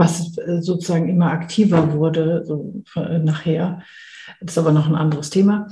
was 0.00 0.32
sozusagen 0.60 1.08
immer 1.08 1.30
aktiver 1.30 1.92
wurde, 1.92 2.44
so 2.44 2.82
äh, 2.96 3.18
nachher. 3.18 3.82
Das 4.40 4.52
ist 4.52 4.58
aber 4.58 4.72
noch 4.72 4.88
ein 4.88 4.94
anderes 4.94 5.30
Thema. 5.30 5.68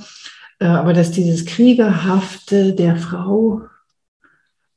Äh, 0.59 0.67
aber 0.67 0.93
dass 0.93 1.11
dieses 1.11 1.45
Kriegerhafte 1.45 2.73
der 2.73 2.95
Frau, 2.95 3.63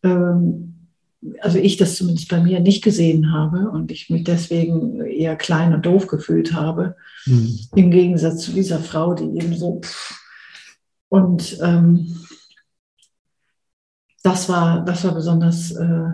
ähm, 0.03 0.89
also 1.41 1.59
ich 1.59 1.77
das 1.77 1.95
zumindest 1.95 2.29
bei 2.29 2.41
mir 2.41 2.59
nicht 2.59 2.83
gesehen 2.83 3.33
habe 3.33 3.71
und 3.71 3.93
ich 3.93 4.11
mich 4.11 4.25
deswegen 4.25 5.05
eher 5.05 5.37
klein 5.37 5.75
und 5.75 5.87
doof 5.87 6.09
gefühlt 6.09 6.53
habe, 6.55 6.97
mhm. 7.27 7.61
im 7.77 7.91
Gegensatz 7.91 8.43
zu 8.43 8.53
dieser 8.53 8.81
Frau, 8.81 9.15
die 9.15 9.25
eben 9.25 9.55
so 9.55 9.81
pff, 9.81 10.19
und 11.13 11.59
ähm, 11.61 12.25
das 14.23 14.49
war, 14.49 14.83
das 14.83 15.05
war 15.05 15.15
besonders, 15.15 15.73
äh, 15.73 16.09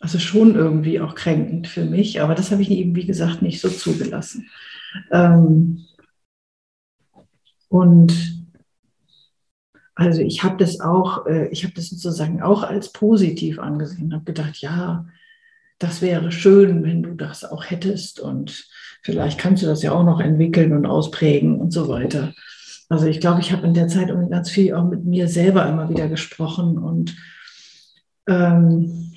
also 0.00 0.18
schon 0.18 0.56
irgendwie 0.56 0.98
auch 1.00 1.14
kränkend 1.14 1.68
für 1.68 1.84
mich, 1.84 2.20
aber 2.20 2.34
das 2.34 2.50
habe 2.50 2.62
ich 2.62 2.70
eben, 2.70 2.96
wie 2.96 3.06
gesagt, 3.06 3.42
nicht 3.42 3.60
so 3.60 3.68
zugelassen. 3.68 4.48
Ähm, 5.12 5.84
und 7.68 8.40
also 9.94 10.22
ich 10.22 10.42
habe 10.42 10.56
das 10.56 10.80
auch, 10.80 11.26
äh, 11.26 11.48
ich 11.48 11.64
habe 11.64 11.74
das 11.74 11.90
sozusagen 11.90 12.42
auch 12.42 12.62
als 12.62 12.90
positiv 12.92 13.58
angesehen, 13.58 14.14
habe 14.14 14.24
gedacht, 14.24 14.56
ja, 14.62 15.06
das 15.78 16.00
wäre 16.00 16.32
schön, 16.32 16.82
wenn 16.82 17.02
du 17.02 17.14
das 17.14 17.44
auch 17.44 17.64
hättest 17.64 18.20
und 18.20 18.66
vielleicht 19.02 19.38
kannst 19.38 19.62
du 19.62 19.66
das 19.66 19.82
ja 19.82 19.92
auch 19.92 20.04
noch 20.04 20.20
entwickeln 20.20 20.72
und 20.72 20.86
ausprägen 20.86 21.60
und 21.60 21.72
so 21.72 21.88
weiter. 21.88 22.32
Also 22.88 23.06
ich 23.06 23.20
glaube, 23.20 23.40
ich 23.40 23.52
habe 23.52 23.66
in 23.66 23.74
der 23.74 23.88
Zeit 23.88 24.08
ganz 24.30 24.50
viel 24.50 24.74
auch 24.74 24.84
mit 24.84 25.04
mir 25.04 25.28
selber 25.28 25.66
immer 25.68 25.88
wieder 25.90 26.08
gesprochen 26.08 26.78
und 26.78 27.14
ähm, 28.26 29.09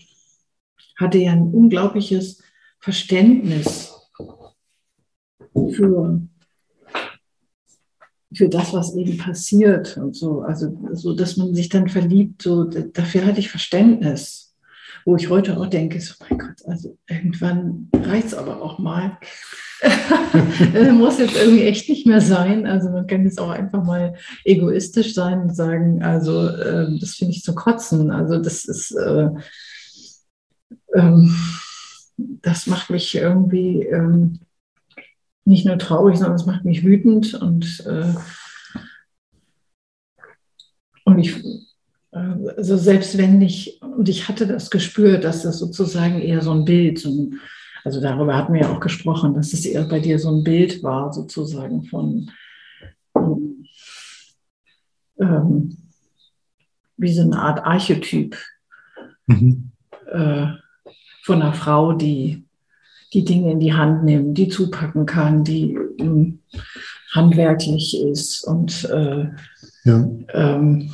hatte 0.95 1.17
ja 1.17 1.32
ein 1.32 1.53
unglaubliches 1.53 2.41
Verständnis 2.79 3.93
für 5.53 6.21
für 8.36 8.49
das, 8.49 8.73
was 8.73 8.95
eben 8.95 9.17
passiert 9.17 9.97
und 9.97 10.15
so. 10.15 10.41
Also 10.41 10.75
so, 10.93 11.13
dass 11.13 11.38
man 11.38 11.53
sich 11.53 11.69
dann 11.69 11.88
verliebt, 11.88 12.41
so 12.41 12.63
dafür 12.63 13.25
hatte 13.25 13.39
ich 13.39 13.49
Verständnis. 13.49 14.56
Wo 15.06 15.17
ich 15.17 15.29
heute 15.29 15.58
auch 15.58 15.67
denke, 15.67 15.99
so 15.99 16.13
mein 16.21 16.39
Gott, 16.39 16.65
also 16.65 16.97
irgendwann 17.10 17.89
reicht 17.93 18.27
es 18.27 18.34
aber 18.34 18.62
auch 18.62 18.79
mal. 18.79 19.17
muss 20.93 21.19
jetzt 21.19 21.36
irgendwie 21.36 21.63
echt 21.63 21.89
nicht 21.89 22.08
mehr 22.08 22.21
sein. 22.21 22.65
Also 22.65 22.89
man 22.89 23.06
kann 23.06 23.25
jetzt 23.25 23.39
auch 23.39 23.49
einfach 23.49 23.84
mal 23.84 24.15
egoistisch 24.45 25.13
sein 25.13 25.41
und 25.41 25.56
sagen, 25.56 26.01
also 26.01 26.47
äh, 26.47 26.97
das 26.99 27.15
finde 27.15 27.34
ich 27.34 27.43
zu 27.43 27.53
kotzen. 27.53 28.12
Also 28.12 28.38
das 28.39 28.63
ist, 28.63 28.91
äh, 28.91 29.29
ähm, 30.93 31.36
das 32.17 32.67
macht 32.67 32.89
mich 32.89 33.15
irgendwie, 33.15 33.83
ähm, 33.83 34.39
nicht 35.45 35.65
nur 35.65 35.77
traurig, 35.77 36.17
sondern 36.17 36.36
es 36.36 36.45
macht 36.45 36.65
mich 36.65 36.83
wütend 36.83 37.33
und, 37.33 37.86
äh, 37.86 38.13
und 41.05 41.19
ich, 41.19 41.43
äh, 42.12 42.53
also 42.57 42.77
selbst 42.77 43.17
wenn 43.17 43.41
ich, 43.41 43.81
und 43.81 44.07
ich 44.07 44.29
hatte 44.29 44.47
das 44.47 44.69
Gespür, 44.69 45.17
dass 45.17 45.43
das 45.43 45.59
sozusagen 45.59 46.21
eher 46.21 46.41
so 46.41 46.51
ein 46.51 46.65
Bild, 46.65 46.99
so 46.99 47.09
ein, 47.09 47.39
also 47.83 47.99
darüber 47.99 48.38
hatten 48.38 48.53
wir 48.53 48.62
ja 48.62 48.71
auch 48.71 48.79
gesprochen, 48.79 49.33
dass 49.33 49.51
es 49.51 49.65
eher 49.65 49.83
bei 49.83 49.99
dir 49.99 50.17
so 50.17 50.29
ein 50.29 50.43
Bild 50.43 50.81
war, 50.83 51.12
sozusagen 51.12 51.83
von, 51.83 52.31
ähm, 55.19 55.77
wie 56.97 57.13
so 57.13 57.23
eine 57.23 57.38
Art 57.38 57.65
Archetyp 57.65 58.38
mhm. 59.27 59.71
äh, 60.07 60.47
von 61.23 61.41
einer 61.41 61.53
Frau, 61.53 61.93
die 61.93 62.45
die 63.13 63.23
Dinge 63.23 63.51
in 63.51 63.59
die 63.59 63.73
Hand 63.73 64.03
nimmt, 64.03 64.38
die 64.38 64.49
zupacken 64.49 65.05
kann, 65.05 65.43
die 65.43 65.77
ähm, 65.99 66.39
handwerklich 67.12 67.97
ist 67.99 68.43
und 68.43 68.86
äh, 68.86 69.29
ja. 69.83 70.09
ähm, 70.33 70.91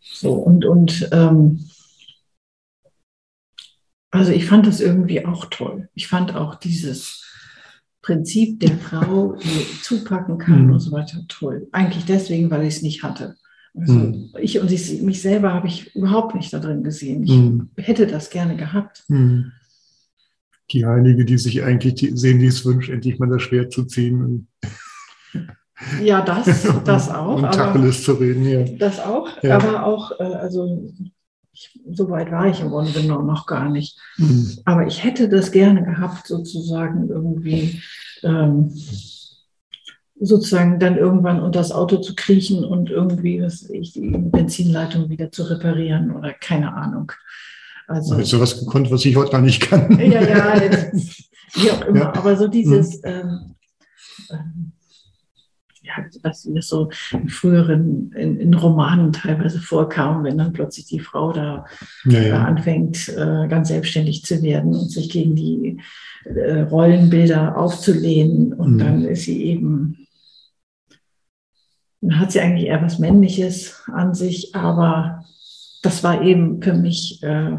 so 0.00 0.32
und 0.32 0.64
und 0.64 1.08
ähm, 1.12 1.64
also 4.10 4.32
ich 4.32 4.46
fand 4.46 4.66
das 4.66 4.80
irgendwie 4.80 5.24
auch 5.24 5.46
toll. 5.46 5.88
Ich 5.94 6.08
fand 6.08 6.34
auch 6.34 6.56
dieses 6.56 7.24
Prinzip 8.02 8.58
der 8.58 8.76
Frau, 8.76 9.36
die 9.36 9.80
zupacken 9.82 10.38
kann 10.38 10.66
mhm. 10.66 10.72
und 10.72 10.80
so 10.80 10.90
weiter 10.90 11.20
toll. 11.28 11.68
Eigentlich 11.70 12.06
deswegen, 12.06 12.50
weil 12.50 12.62
ich 12.62 12.76
es 12.76 12.82
nicht 12.82 13.04
hatte. 13.04 13.36
Also 13.74 13.92
mhm. 13.92 14.30
ich 14.40 14.58
und 14.58 14.70
ich, 14.70 15.00
mich 15.02 15.22
selber 15.22 15.52
habe 15.52 15.68
ich 15.68 15.94
überhaupt 15.94 16.34
nicht 16.34 16.52
da 16.52 16.58
drin 16.58 16.82
gesehen. 16.82 17.24
Ich 17.24 17.32
mhm. 17.32 17.70
hätte 17.76 18.06
das 18.06 18.30
gerne 18.30 18.56
gehabt. 18.56 19.04
Mhm 19.08 19.52
die 20.72 20.86
Heilige, 20.86 21.24
die 21.24 21.38
sich 21.38 21.62
eigentlich 21.62 21.94
die, 21.94 22.16
sehen, 22.16 22.38
die 22.38 22.46
es 22.46 22.64
wünscht, 22.64 22.90
endlich 22.90 23.18
mal 23.18 23.28
das 23.28 23.42
Schwert 23.42 23.72
zu 23.72 23.84
ziehen. 23.84 24.48
Ja, 26.02 26.20
das, 26.20 26.68
das 26.84 27.08
auch. 27.08 27.36
Und 27.36 27.54
Tacheles 27.54 28.04
zu 28.04 28.12
reden, 28.12 28.44
ja. 28.44 28.64
Das 28.76 29.00
auch, 29.00 29.30
ja. 29.42 29.56
aber 29.56 29.86
auch, 29.86 30.12
äh, 30.20 30.24
also 30.24 30.92
ich, 31.54 31.80
so 31.90 32.10
weit 32.10 32.30
war 32.30 32.48
ich 32.48 32.60
im 32.60 32.68
Grunde 32.68 32.92
genommen 32.92 33.26
noch 33.26 33.46
gar 33.46 33.70
nicht. 33.70 33.98
Mhm. 34.18 34.58
Aber 34.66 34.86
ich 34.86 35.02
hätte 35.02 35.30
das 35.30 35.52
gerne 35.52 35.82
gehabt, 35.82 36.26
sozusagen 36.26 37.08
irgendwie, 37.08 37.80
ähm, 38.22 38.70
sozusagen 40.20 40.78
dann 40.78 40.96
irgendwann 40.96 41.40
unter 41.40 41.60
das 41.60 41.72
Auto 41.72 41.96
zu 41.96 42.14
kriechen 42.14 42.64
und 42.64 42.90
irgendwie, 42.90 43.42
was 43.42 43.68
ich, 43.70 43.92
die 43.94 44.10
Benzinleitung 44.10 45.08
wieder 45.08 45.32
zu 45.32 45.44
reparieren 45.44 46.14
oder 46.14 46.32
keine 46.34 46.74
Ahnung. 46.74 47.12
Also, 47.88 48.16
Hast 48.16 48.32
du 48.32 48.40
was 48.40 48.60
gekonnt, 48.60 48.90
was 48.90 49.04
ich 49.04 49.16
heute 49.16 49.32
gar 49.32 49.40
nicht 49.40 49.62
kann? 49.62 49.98
Ja, 49.98 50.22
ja, 50.22 50.62
wie 51.54 51.70
auch 51.70 51.84
immer. 51.86 52.00
Ja. 52.00 52.14
Aber 52.14 52.36
so 52.36 52.46
dieses, 52.46 53.02
mhm. 53.02 53.08
ähm, 53.08 53.54
ähm, 54.30 54.72
ja, 55.82 56.04
was 56.22 56.48
das 56.54 56.68
so 56.68 56.90
in 57.12 57.28
früheren, 57.28 58.12
in, 58.12 58.38
in, 58.38 58.54
Romanen 58.54 59.12
teilweise 59.12 59.58
vorkam, 59.58 60.22
wenn 60.24 60.38
dann 60.38 60.52
plötzlich 60.52 60.86
die 60.86 61.00
Frau 61.00 61.32
da 61.32 61.64
ja, 62.04 62.20
ja. 62.20 62.44
anfängt, 62.44 63.08
äh, 63.08 63.48
ganz 63.48 63.68
selbstständig 63.68 64.24
zu 64.24 64.42
werden 64.42 64.74
und 64.74 64.90
sich 64.90 65.10
gegen 65.10 65.34
die 65.34 65.80
äh, 66.24 66.60
Rollenbilder 66.60 67.56
aufzulehnen. 67.56 68.52
Und 68.52 68.74
mhm. 68.74 68.78
dann 68.78 69.04
ist 69.04 69.24
sie 69.24 69.42
eben, 69.44 70.06
dann 72.00 72.18
hat 72.18 72.32
sie 72.32 72.40
eigentlich 72.40 72.66
eher 72.66 72.82
was 72.82 72.98
Männliches 72.98 73.82
an 73.86 74.14
sich, 74.14 74.54
aber 74.54 75.24
das 75.82 76.02
war 76.02 76.22
eben 76.22 76.62
für 76.62 76.74
mich 76.74 77.22
äh, 77.22 77.58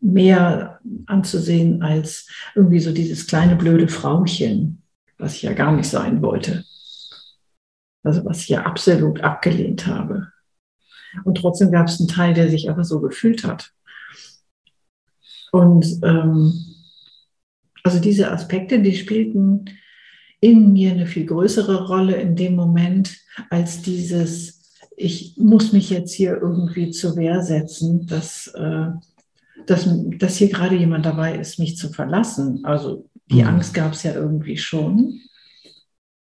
mehr 0.00 0.80
anzusehen 1.06 1.82
als 1.82 2.28
irgendwie 2.54 2.80
so 2.80 2.92
dieses 2.92 3.26
kleine 3.26 3.56
blöde 3.56 3.88
Frauchen, 3.88 4.82
was 5.18 5.36
ich 5.36 5.42
ja 5.42 5.52
gar 5.52 5.72
nicht 5.72 5.88
sein 5.88 6.22
wollte. 6.22 6.64
Also 8.02 8.24
was 8.24 8.40
ich 8.40 8.48
ja 8.48 8.62
absolut 8.62 9.20
abgelehnt 9.20 9.86
habe. 9.86 10.28
Und 11.24 11.36
trotzdem 11.36 11.70
gab 11.70 11.86
es 11.86 12.00
einen 12.00 12.08
Teil, 12.08 12.34
der 12.34 12.48
sich 12.48 12.68
aber 12.68 12.84
so 12.84 13.00
gefühlt 13.00 13.44
hat. 13.44 13.72
Und 15.52 15.86
ähm, 16.02 16.52
also 17.84 18.00
diese 18.00 18.30
Aspekte, 18.30 18.80
die 18.80 18.96
spielten 18.96 19.66
in 20.42 20.74
mir 20.74 20.90
eine 20.90 21.06
viel 21.06 21.24
größere 21.24 21.86
Rolle 21.86 22.16
in 22.16 22.36
dem 22.36 22.56
Moment 22.56 23.16
als 23.48 23.80
dieses, 23.80 24.74
ich 24.96 25.36
muss 25.38 25.72
mich 25.72 25.88
jetzt 25.88 26.12
hier 26.12 26.36
irgendwie 26.36 26.90
zur 26.90 27.16
Wehr 27.16 27.42
setzen, 27.42 28.06
dass 28.06 28.48
äh, 28.48 28.88
dass, 29.66 29.88
dass 30.18 30.36
hier 30.36 30.48
gerade 30.48 30.76
jemand 30.76 31.06
dabei 31.06 31.36
ist, 31.36 31.58
mich 31.58 31.76
zu 31.76 31.90
verlassen. 31.90 32.64
Also 32.64 33.08
die 33.30 33.42
mhm. 33.42 33.48
Angst 33.48 33.74
gab 33.74 33.92
es 33.92 34.02
ja 34.02 34.14
irgendwie 34.14 34.56
schon. 34.56 35.20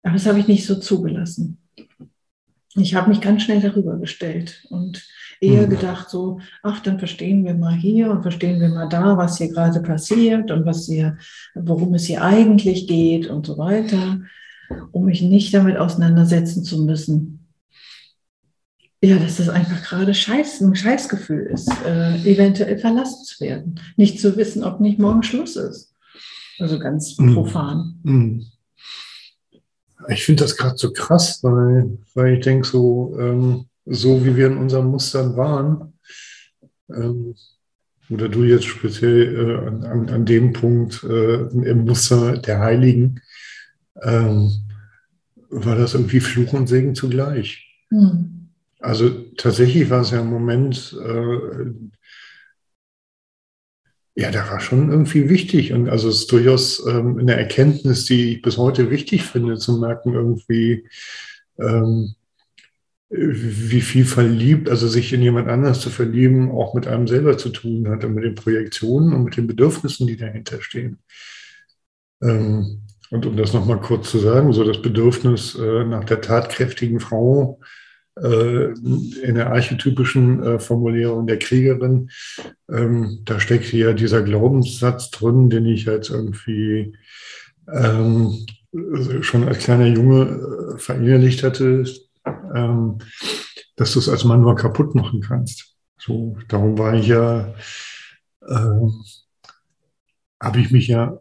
Aber 0.04 0.13
das 0.13 0.26
habe 0.26 0.39
ich 0.39 0.48
nicht 0.48 0.66
so 0.66 0.76
zugelassen. 0.76 1.60
Ich 2.76 2.96
habe 2.96 3.10
mich 3.10 3.22
ganz 3.22 3.44
schnell 3.44 3.62
darüber 3.62 3.98
gestellt 3.98 4.66
und 4.70 5.06
eher 5.39 5.67
mhm. 5.67 5.72
gedacht 5.72 6.10
so, 6.10 6.39
ach, 6.62 6.80
dann 6.80 7.00
verstehen 7.00 7.46
wir 7.46 7.54
mal 7.54 7.74
hier 7.74 8.10
und 8.12 8.22
verstehen 8.22 8.60
wir 8.60 8.69
mal 8.69 8.89
da, 8.89 9.17
was 9.17 9.38
hier 9.38 9.50
gerade 9.50 9.82
passiert 9.82 10.52
und 10.52 10.65
was 10.65 10.86
hier, 10.86 11.17
worum 11.56 11.93
es 11.93 12.06
hier 12.06 12.24
eigentlich 12.24 12.88
geht 12.88 13.28
und 13.28 13.46
so 13.46 13.58
weiter, 13.58 14.22
um 14.91 15.06
mich 15.06 15.22
nicht 15.22 15.54
damit 15.54 15.78
auseinandersetzen 15.78 16.63
zu 16.63 16.84
müssen, 16.84 17.43
ja, 19.04 19.17
dass 19.19 19.36
das 19.36 19.50
einfach 19.50 19.84
gerade 19.84 20.13
Scheiß, 20.13 20.62
ein 20.62 20.76
Scheißgefühl 20.76 21.48
ist, 21.48 21.69
äh, 21.86 22.15
eventuell 22.24 22.78
verlassen 22.78 23.26
zu 23.26 23.43
werden. 23.43 23.80
Nicht 23.98 24.22
zu 24.22 24.38
wissen, 24.38 24.63
ob 24.63 24.80
nicht 24.80 24.98
morgen 24.98 25.24
Schluss 25.24 25.58
ist. 25.58 25.93
Also 26.58 26.80
ganz 26.80 27.17
mhm. 27.17 27.34
profan. 27.34 28.00
Mhm. 28.04 28.46
Ich 30.08 30.24
finde 30.24 30.43
das 30.43 30.56
gerade 30.56 30.78
so 30.78 30.93
krass, 30.93 31.39
weil, 31.43 31.98
weil 32.13 32.36
ich 32.36 32.46
denke, 32.46 32.65
so, 32.65 33.17
ähm, 33.19 33.65
so 33.86 34.26
wie 34.26 34.36
wir 34.36 34.48
in 34.48 34.58
unseren 34.58 34.88
Mustern 34.88 35.36
waren, 35.36 35.93
ähm, 36.89 37.36
oder 38.10 38.30
du 38.30 38.43
jetzt 38.43 38.65
speziell 38.65 39.36
äh, 39.36 39.67
an, 39.67 40.10
an, 40.10 40.26
dem 40.26 40.54
Punkt 40.54 41.04
äh, 41.04 41.36
im 41.48 41.86
Muster 41.86 42.38
der 42.38 42.60
Heiligen, 42.60 43.22
ähm, 44.02 44.52
war 45.50 45.76
das 45.76 45.93
irgendwie 45.93 46.19
Fluch 46.19 46.54
und 46.54 46.67
Segen 46.67 46.96
zugleich. 46.96 47.67
Mhm. 47.89 48.50
Also 48.80 49.10
tatsächlich 49.38 49.89
war 49.89 50.02
es 50.02 50.12
ja 50.12 50.19
im 50.19 50.30
Moment, 50.30 50.98
äh, 51.02 51.72
ja, 54.15 54.30
der 54.30 54.50
war 54.50 54.60
schon 54.60 54.91
irgendwie 54.91 55.30
wichtig. 55.30 55.72
Und 55.74 55.89
also 55.89 56.10
es 56.10 56.22
ist 56.22 56.32
durchaus 56.32 56.86
ähm, 56.86 57.17
eine 57.17 57.36
Erkenntnis, 57.36 58.06
die 58.06 58.34
ich 58.34 58.41
bis 58.41 58.58
heute 58.58 58.91
wichtig 58.91 59.24
finde, 59.24 59.58
zu 59.58 59.78
merken, 59.78 60.13
irgendwie, 60.13 60.86
ähm, 61.58 62.15
wie 63.15 63.82
viel 63.82 64.06
verliebt, 64.06 64.69
also 64.69 64.88
sich 64.88 65.13
in 65.13 65.21
jemand 65.21 65.47
anders 65.47 65.82
zu 65.82 65.91
verlieben, 65.91 66.49
auch 66.52 66.73
mit 66.73 66.88
einem 66.88 67.08
selber 67.08 67.38
zu 67.38 67.49
tun 67.49 67.88
hat 67.88 68.04
und 68.04 68.15
mit 68.15 68.23
den 68.23 68.36
Projektionen 68.36 69.13
und 69.13 69.23
mit 69.26 69.38
den 69.38 69.45
Bedürfnissen, 69.45 70.08
die 70.08 70.17
dahinter 70.17 70.62
stehen. 70.62 70.97
Ähm, 72.23 72.82
und 73.12 73.26
um 73.28 73.38
das 73.38 73.54
nochmal 73.54 73.80
kurz 73.80 74.10
zu 74.10 74.17
sagen, 74.17 74.52
so 74.52 74.63
das 74.63 74.82
Bedürfnis 74.82 75.56
äh, 75.56 75.84
nach 75.84 76.06
der 76.06 76.21
tatkräftigen 76.21 76.99
Frau 76.99 77.60
äh, 78.19 78.71
in 78.71 79.36
der 79.36 79.52
archetypischen 79.52 80.41
äh, 80.41 80.60
Formulierung 80.60 81.28
der 81.28 81.38
Kriegerin, 81.38 82.10
ähm, 82.71 83.19
da 83.26 83.39
steckt 83.39 83.71
ja 83.73 83.93
dieser 83.93 84.23
Glaubenssatz 84.23 85.12
drin, 85.12 85.52
den 85.52 85.67
ich 85.67 85.86
jetzt 85.86 86.10
irgendwie 86.10 86.97
ähm, 87.71 88.47
schon 89.21 89.47
als 89.47 89.60
kleiner 89.60 89.88
Junge 89.88 90.78
verinnerlicht 90.78 91.43
hatte, 91.43 91.86
ähm, 92.54 93.00
dass 93.76 93.94
du 93.94 94.00
es 94.00 94.10
als 94.10 94.24
Mann 94.24 94.42
nur 94.42 94.56
kaputt 94.56 94.96
machen 94.96 95.22
kannst. 95.22 95.76
So, 95.98 96.38
darum 96.48 96.78
war 96.78 96.94
ich 96.94 97.08
ja, 97.08 97.54
äh, 98.48 98.88
habe 100.42 100.60
ich 100.60 100.72
mich 100.72 100.88
ja 100.88 101.20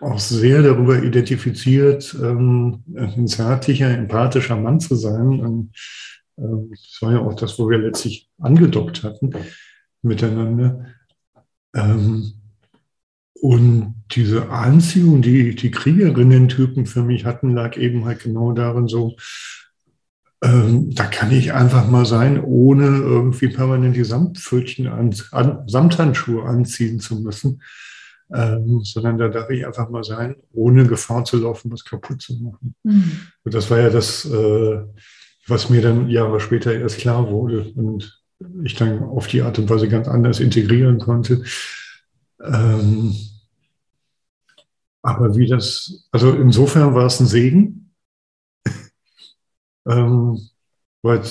auch 0.00 0.18
sehr 0.18 0.62
darüber 0.62 1.02
identifiziert, 1.02 2.16
ähm, 2.20 2.82
ein 2.96 3.28
zärtlicher, 3.28 3.90
empathischer 3.90 4.56
Mann 4.56 4.80
zu 4.80 4.96
sein. 4.96 5.40
Und, 5.40 5.72
äh, 6.36 6.68
das 6.70 6.98
war 7.00 7.12
ja 7.12 7.18
auch 7.20 7.34
das, 7.34 7.58
wo 7.58 7.68
wir 7.68 7.78
letztlich 7.78 8.28
angedockt 8.38 9.04
hatten 9.04 9.32
miteinander. 10.02 10.86
Ähm, 11.74 12.32
und 13.34 13.94
diese 14.10 14.50
Anziehung, 14.50 15.22
die 15.22 15.54
die 15.54 15.70
Kriegerinnen-Typen 15.70 16.86
für 16.86 17.02
mich 17.02 17.24
hatten, 17.24 17.54
lag 17.54 17.76
eben 17.76 18.04
halt 18.04 18.22
genau 18.22 18.52
darin 18.52 18.88
so, 18.88 19.16
ähm, 20.42 20.94
da 20.94 21.04
kann 21.04 21.30
ich 21.32 21.52
einfach 21.52 21.88
mal 21.88 22.06
sein, 22.06 22.42
ohne 22.42 22.86
irgendwie 22.86 23.48
permanent 23.48 23.94
die 23.94 24.04
Samtpfötchen 24.04 24.86
an, 24.86 25.14
an, 25.32 25.68
Samthandschuhe 25.68 26.44
anziehen 26.44 26.98
zu 26.98 27.20
müssen, 27.20 27.62
ähm, 28.32 28.80
sondern 28.82 29.18
da 29.18 29.28
darf 29.28 29.50
ich 29.50 29.66
einfach 29.66 29.90
mal 29.90 30.04
sein, 30.04 30.36
ohne 30.52 30.86
Gefahr 30.86 31.24
zu 31.24 31.38
laufen, 31.38 31.70
was 31.70 31.84
kaputt 31.84 32.22
zu 32.22 32.34
machen. 32.42 32.74
Mhm. 32.84 33.12
Und 33.44 33.54
das 33.54 33.70
war 33.70 33.80
ja 33.80 33.90
das, 33.90 34.24
äh, 34.24 34.80
was 35.46 35.68
mir 35.68 35.82
dann 35.82 36.08
Jahre 36.08 36.40
später 36.40 36.72
erst 36.72 36.98
klar 36.98 37.30
wurde 37.30 37.72
und 37.74 38.22
ich 38.64 38.74
dann 38.76 39.02
auf 39.02 39.26
die 39.26 39.42
Art 39.42 39.58
und 39.58 39.68
Weise 39.68 39.88
ganz 39.88 40.08
anders 40.08 40.40
integrieren 40.40 40.98
konnte. 40.98 41.42
Ähm, 42.42 43.14
aber 45.02 45.36
wie 45.36 45.46
das, 45.46 46.08
also 46.10 46.32
insofern 46.32 46.94
war 46.94 47.06
es 47.06 47.20
ein 47.20 47.26
Segen, 47.26 47.79
ähm, 49.86 50.40
weil 51.02 51.22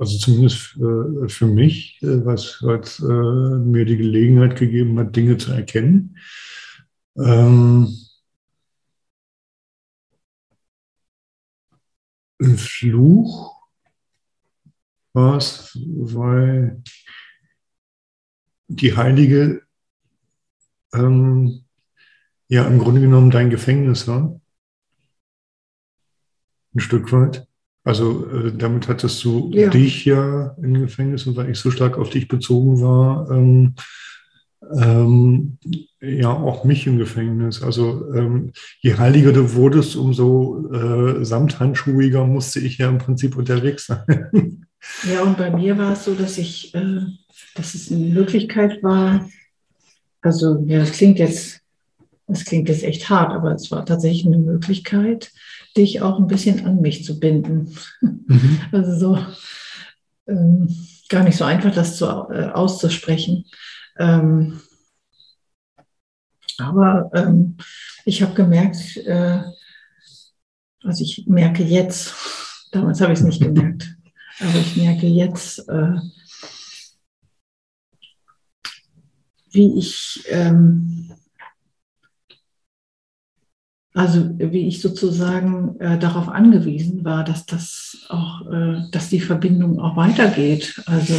also 0.00 0.16
zumindest 0.18 0.76
äh, 0.78 1.28
für 1.28 1.46
mich, 1.46 2.00
äh, 2.02 2.24
was, 2.24 2.62
was 2.62 3.00
äh, 3.00 3.04
mir 3.04 3.84
die 3.84 3.98
Gelegenheit 3.98 4.58
gegeben 4.58 4.98
hat, 4.98 5.14
Dinge 5.14 5.36
zu 5.36 5.52
erkennen. 5.52 6.16
Ähm, 7.18 7.94
ein 12.40 12.56
Fluch 12.56 13.54
war 15.12 15.36
es, 15.36 15.78
weil 15.84 16.82
die 18.68 18.96
Heilige 18.96 19.62
ähm, 20.94 21.64
ja 22.48 22.66
im 22.66 22.78
Grunde 22.78 23.02
genommen 23.02 23.30
dein 23.30 23.50
Gefängnis 23.50 24.08
war 24.08 24.40
ein 26.74 26.80
Stück 26.80 27.12
weit. 27.12 27.46
Also 27.84 28.26
äh, 28.30 28.52
damit 28.56 28.88
hattest 28.88 29.24
du 29.24 29.50
ja. 29.52 29.70
dich 29.70 30.04
ja 30.04 30.54
im 30.62 30.74
Gefängnis 30.74 31.26
und 31.26 31.36
weil 31.36 31.50
ich 31.50 31.58
so 31.58 31.70
stark 31.70 31.98
auf 31.98 32.10
dich 32.10 32.28
bezogen 32.28 32.80
war, 32.80 33.30
ähm, 33.30 33.74
ähm, 34.76 35.58
ja 36.00 36.30
auch 36.30 36.64
mich 36.64 36.86
im 36.86 36.98
Gefängnis. 36.98 37.62
Also 37.62 38.12
ähm, 38.14 38.52
je 38.80 38.96
heiliger 38.96 39.32
du 39.32 39.54
wurdest, 39.54 39.96
umso 39.96 40.68
äh, 40.72 41.24
samthandschuhiger 41.24 42.26
musste 42.26 42.60
ich 42.60 42.78
ja 42.78 42.88
im 42.88 42.98
Prinzip 42.98 43.36
unterwegs 43.36 43.86
sein. 43.86 44.66
Ja, 45.10 45.22
und 45.22 45.36
bei 45.36 45.50
mir 45.50 45.76
war 45.76 45.92
es 45.92 46.04
so, 46.04 46.14
dass 46.14 46.38
ich, 46.38 46.74
äh, 46.74 47.00
dass 47.54 47.74
es 47.74 47.90
eine 47.90 48.06
Möglichkeit 48.06 48.82
war, 48.82 49.28
also 50.22 50.62
ja, 50.66 50.78
das 50.78 50.92
klingt 50.92 51.18
jetzt, 51.18 51.60
das 52.26 52.44
klingt 52.44 52.68
jetzt 52.68 52.82
echt 52.82 53.08
hart, 53.08 53.32
aber 53.32 53.52
es 53.52 53.70
war 53.70 53.84
tatsächlich 53.84 54.26
eine 54.26 54.38
Möglichkeit, 54.38 55.32
dich 55.76 56.00
auch 56.00 56.18
ein 56.18 56.26
bisschen 56.26 56.66
an 56.66 56.80
mich 56.80 57.04
zu 57.04 57.18
binden. 57.18 57.76
Mhm. 58.00 58.60
Also 58.72 58.98
so 58.98 59.18
ähm, 60.26 60.68
gar 61.08 61.24
nicht 61.24 61.36
so 61.36 61.44
einfach, 61.44 61.74
das 61.74 61.96
zu, 61.96 62.06
äh, 62.06 62.50
auszusprechen. 62.52 63.44
Ähm, 63.98 64.60
aber 66.58 67.10
ähm, 67.14 67.56
ich 68.04 68.22
habe 68.22 68.34
gemerkt, 68.34 68.96
äh, 68.98 69.42
also 70.82 71.04
ich 71.04 71.24
merke 71.26 71.62
jetzt, 71.62 72.14
damals 72.72 73.00
habe 73.00 73.12
ich 73.12 73.18
es 73.18 73.24
nicht 73.24 73.42
gemerkt, 73.42 73.96
aber 74.40 74.58
ich 74.58 74.76
merke 74.76 75.06
jetzt, 75.06 75.68
äh, 75.68 75.96
wie 79.52 79.78
ich 79.78 80.24
ähm, 80.28 81.12
also 83.92 84.38
wie 84.38 84.68
ich 84.68 84.80
sozusagen 84.80 85.78
äh, 85.80 85.98
darauf 85.98 86.28
angewiesen 86.28 87.04
war, 87.04 87.24
dass 87.24 87.46
das 87.46 88.06
auch, 88.08 88.46
äh, 88.50 88.82
dass 88.92 89.08
die 89.08 89.20
Verbindung 89.20 89.80
auch 89.80 89.96
weitergeht. 89.96 90.80
Also, 90.86 91.14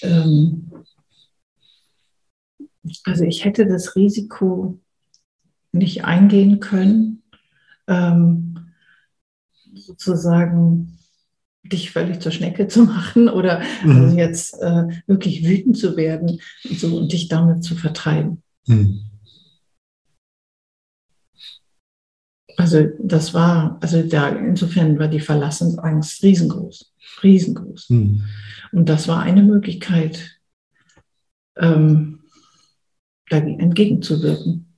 ähm, 0.00 0.70
also 3.04 3.24
ich 3.24 3.44
hätte 3.44 3.66
das 3.66 3.94
Risiko 3.94 4.80
nicht 5.72 6.04
eingehen 6.04 6.60
können, 6.60 7.22
ähm, 7.86 8.72
sozusagen 9.74 10.98
dich 11.62 11.90
völlig 11.90 12.20
zur 12.20 12.32
Schnecke 12.32 12.68
zu 12.68 12.84
machen 12.84 13.28
oder 13.28 13.62
mhm. 13.84 13.90
also 13.90 14.16
jetzt 14.16 14.54
äh, 14.62 14.88
wirklich 15.06 15.46
wütend 15.46 15.76
zu 15.76 15.96
werden 15.96 16.40
und, 16.68 16.80
so, 16.80 16.96
und 16.96 17.12
dich 17.12 17.28
damit 17.28 17.62
zu 17.62 17.74
vertreiben. 17.74 18.42
Mhm. 18.66 19.11
Also 22.56 22.88
das 22.98 23.34
war, 23.34 23.78
also 23.80 24.02
da 24.02 24.28
insofern 24.28 24.98
war 24.98 25.08
die 25.08 25.20
Verlassensangst 25.20 26.22
riesengroß, 26.22 26.92
riesengroß. 27.22 27.90
Mhm. 27.90 28.22
Und 28.72 28.88
das 28.88 29.08
war 29.08 29.20
eine 29.20 29.42
Möglichkeit, 29.42 30.40
ähm, 31.56 32.20
dagegen 33.28 33.60
entgegenzuwirken. 33.60 34.71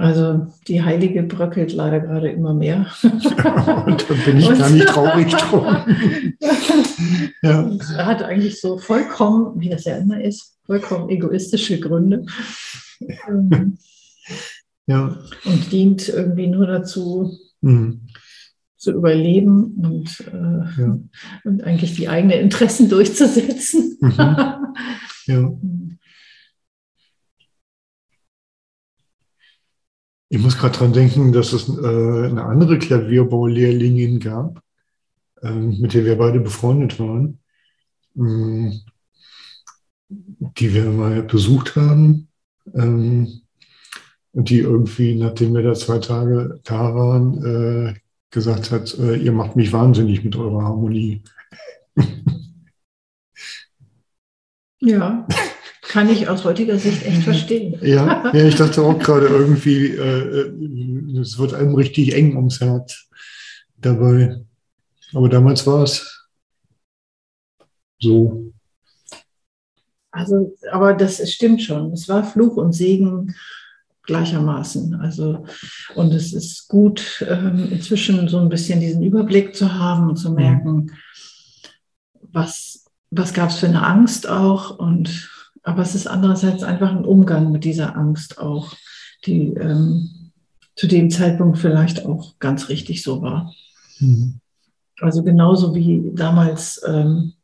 Also 0.00 0.46
die 0.66 0.82
Heilige 0.82 1.22
bröckelt 1.22 1.74
leider 1.74 2.00
gerade 2.00 2.30
immer 2.30 2.54
mehr. 2.54 2.86
und 3.02 4.10
da 4.10 4.14
bin 4.24 4.38
ich 4.38 4.48
gar 4.48 4.70
nicht 4.70 4.88
traurig 4.88 5.30
drum. 5.30 5.66
ja. 7.42 7.70
Er 7.98 8.06
hat 8.06 8.22
eigentlich 8.22 8.62
so 8.62 8.78
vollkommen, 8.78 9.60
wie 9.60 9.68
das 9.68 9.84
ja 9.84 9.98
immer 9.98 10.18
ist, 10.22 10.56
vollkommen 10.64 11.10
egoistische 11.10 11.78
Gründe. 11.80 12.24
Ja. 14.86 15.18
Und 15.44 15.70
dient 15.70 16.08
irgendwie 16.08 16.46
nur 16.46 16.66
dazu, 16.66 17.36
mhm. 17.60 18.06
zu 18.78 18.92
überleben 18.92 19.74
und, 19.82 20.24
äh, 20.32 20.80
ja. 20.80 20.98
und 21.44 21.62
eigentlich 21.62 21.94
die 21.94 22.08
eigenen 22.08 22.40
Interessen 22.40 22.88
durchzusetzen. 22.88 23.98
Mhm. 24.00 24.14
Ja. 25.26 25.52
Ich 30.32 30.38
muss 30.38 30.56
gerade 30.56 30.78
dran 30.78 30.92
denken, 30.92 31.32
dass 31.32 31.52
es 31.52 31.68
äh, 31.68 32.26
eine 32.28 32.44
andere 32.44 32.78
Klavierbaulehrlingin 32.78 34.20
gab, 34.20 34.62
äh, 35.42 35.50
mit 35.50 35.92
der 35.92 36.04
wir 36.04 36.16
beide 36.16 36.38
befreundet 36.38 37.00
waren, 37.00 37.40
äh, 38.16 38.78
die 40.08 40.72
wir 40.72 40.84
mal 40.84 41.24
besucht 41.24 41.74
haben. 41.74 42.28
Ähm, 42.72 43.40
und 44.32 44.48
die 44.50 44.60
irgendwie, 44.60 45.16
nachdem 45.16 45.52
wir 45.52 45.64
da 45.64 45.74
zwei 45.74 45.98
Tage 45.98 46.60
da 46.62 46.94
waren, 46.94 47.44
äh, 47.44 47.94
gesagt 48.30 48.70
hat, 48.70 48.96
äh, 49.00 49.16
ihr 49.16 49.32
macht 49.32 49.56
mich 49.56 49.72
wahnsinnig 49.72 50.22
mit 50.22 50.36
eurer 50.36 50.62
Harmonie. 50.62 51.24
Ja. 54.80 55.26
kann 55.90 56.08
ich 56.08 56.28
aus 56.28 56.44
heutiger 56.44 56.78
Sicht 56.78 57.04
echt 57.04 57.24
verstehen. 57.24 57.76
Ja, 57.82 58.30
ja 58.32 58.44
ich 58.46 58.54
dachte 58.54 58.80
auch 58.80 58.96
gerade 58.96 59.26
irgendwie, 59.26 59.86
äh, 59.86 61.18
es 61.20 61.36
wird 61.36 61.52
einem 61.52 61.74
richtig 61.74 62.14
eng 62.14 62.36
ums 62.36 62.60
Herz 62.60 63.08
dabei. 63.76 64.40
Aber 65.12 65.28
damals 65.28 65.66
war 65.66 65.82
es 65.82 66.28
so. 67.98 68.52
Also, 70.12 70.56
aber 70.70 70.94
das 70.94 71.28
stimmt 71.28 71.60
schon. 71.60 71.92
Es 71.92 72.08
war 72.08 72.22
Fluch 72.22 72.56
und 72.56 72.72
Segen 72.72 73.34
gleichermaßen. 74.04 74.94
Also, 74.94 75.44
und 75.96 76.14
es 76.14 76.32
ist 76.32 76.68
gut, 76.68 77.26
ähm, 77.28 77.68
inzwischen 77.72 78.28
so 78.28 78.38
ein 78.38 78.48
bisschen 78.48 78.78
diesen 78.78 79.02
Überblick 79.02 79.56
zu 79.56 79.74
haben 79.74 80.08
und 80.08 80.16
zu 80.16 80.30
mhm. 80.30 80.36
merken, 80.36 80.92
was, 82.20 82.84
was 83.10 83.34
gab 83.34 83.50
es 83.50 83.56
für 83.56 83.66
eine 83.66 83.84
Angst 83.84 84.28
auch. 84.28 84.78
Und, 84.78 85.28
aber 85.62 85.82
es 85.82 85.94
ist 85.94 86.06
andererseits 86.06 86.62
einfach 86.62 86.90
ein 86.90 87.04
Umgang 87.04 87.52
mit 87.52 87.64
dieser 87.64 87.96
Angst 87.96 88.38
auch, 88.38 88.74
die 89.26 89.48
ähm, 89.54 90.32
zu 90.76 90.86
dem 90.86 91.10
Zeitpunkt 91.10 91.58
vielleicht 91.58 92.06
auch 92.06 92.38
ganz 92.38 92.68
richtig 92.68 93.02
so 93.02 93.20
war. 93.20 93.52
Mhm. 93.98 94.40
Also 95.00 95.22
genauso 95.22 95.74
wie 95.74 96.10
damals, 96.14 96.80
ähm, 96.86 97.34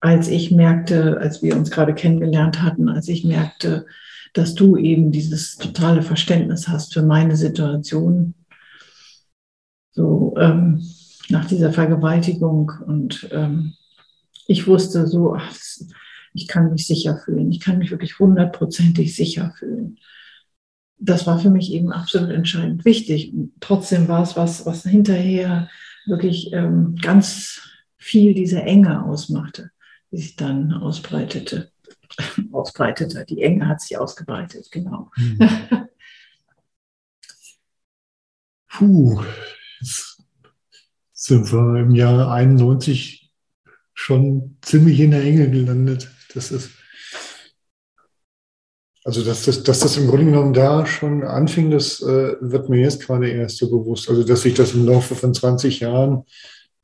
als 0.00 0.28
ich 0.28 0.50
merkte, 0.50 1.18
als 1.18 1.42
wir 1.42 1.56
uns 1.56 1.70
gerade 1.70 1.94
kennengelernt 1.94 2.62
hatten, 2.62 2.88
als 2.88 3.08
ich 3.08 3.24
merkte, 3.24 3.86
dass 4.32 4.54
du 4.54 4.76
eben 4.76 5.12
dieses 5.12 5.56
totale 5.56 6.02
Verständnis 6.02 6.68
hast 6.68 6.94
für 6.94 7.02
meine 7.02 7.36
Situation. 7.36 8.34
So 9.92 10.34
ähm, 10.38 10.82
nach 11.28 11.46
dieser 11.46 11.72
Vergewaltigung 11.72 12.72
und 12.86 13.28
ähm, 13.32 13.74
ich 14.46 14.66
wusste 14.66 15.06
so, 15.06 15.34
ach, 15.34 15.54
ich 16.32 16.48
kann 16.48 16.72
mich 16.72 16.86
sicher 16.86 17.16
fühlen. 17.16 17.50
Ich 17.50 17.60
kann 17.60 17.78
mich 17.78 17.90
wirklich 17.90 18.18
hundertprozentig 18.18 19.14
sicher 19.14 19.52
fühlen. 19.58 19.98
Das 20.98 21.26
war 21.26 21.38
für 21.38 21.50
mich 21.50 21.72
eben 21.72 21.92
absolut 21.92 22.30
entscheidend 22.30 22.84
wichtig. 22.84 23.32
Trotzdem 23.60 24.08
war 24.08 24.22
es 24.22 24.36
was, 24.36 24.66
was 24.66 24.82
hinterher 24.82 25.68
wirklich 26.06 26.52
ähm, 26.52 26.96
ganz 27.00 27.62
viel 27.96 28.34
diese 28.34 28.62
Enge 28.62 29.04
ausmachte, 29.04 29.70
die 30.10 30.18
sich 30.18 30.36
dann 30.36 30.72
ausbreitete. 30.72 31.70
ausbreitete. 32.52 33.24
Die 33.28 33.42
Enge 33.42 33.68
hat 33.68 33.80
sich 33.80 33.98
ausgebreitet, 33.98 34.70
genau. 34.70 35.10
Hm. 35.14 35.38
Puh, 38.68 39.22
jetzt 39.80 40.22
sind 41.12 41.52
wir 41.52 41.80
im 41.80 41.94
Jahr 41.94 42.32
91 42.32 43.30
schon 43.92 44.56
ziemlich 44.62 45.00
in 45.00 45.10
der 45.10 45.22
Enge 45.22 45.50
gelandet. 45.50 46.10
Das 46.34 46.50
ist, 46.50 46.70
also 49.04 49.24
dass 49.24 49.44
das, 49.44 49.62
dass 49.62 49.80
das 49.80 49.96
im 49.96 50.06
Grunde 50.06 50.26
genommen 50.26 50.52
da 50.52 50.86
schon 50.86 51.24
anfing, 51.24 51.70
das 51.70 52.02
äh, 52.02 52.36
wird 52.40 52.68
mir 52.68 52.80
jetzt 52.80 53.00
gerade 53.00 53.28
erst 53.28 53.58
so 53.58 53.70
bewusst. 53.70 54.08
Also 54.08 54.24
dass 54.24 54.42
sich 54.42 54.54
das 54.54 54.74
im 54.74 54.86
Laufe 54.86 55.14
von 55.14 55.32
20 55.32 55.80
Jahren, 55.80 56.24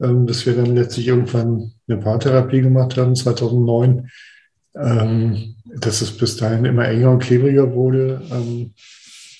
ähm, 0.00 0.26
dass 0.26 0.46
wir 0.46 0.54
dann 0.54 0.74
letztlich 0.74 1.08
irgendwann 1.08 1.72
eine 1.88 1.98
Paartherapie 1.98 2.62
gemacht 2.62 2.96
haben, 2.96 3.14
2009, 3.14 4.10
ähm, 4.74 5.56
dass 5.66 6.00
es 6.00 6.16
bis 6.16 6.36
dahin 6.36 6.64
immer 6.64 6.88
enger 6.88 7.10
und 7.10 7.22
klebriger 7.22 7.72
wurde, 7.74 8.22
ähm, 8.30 8.72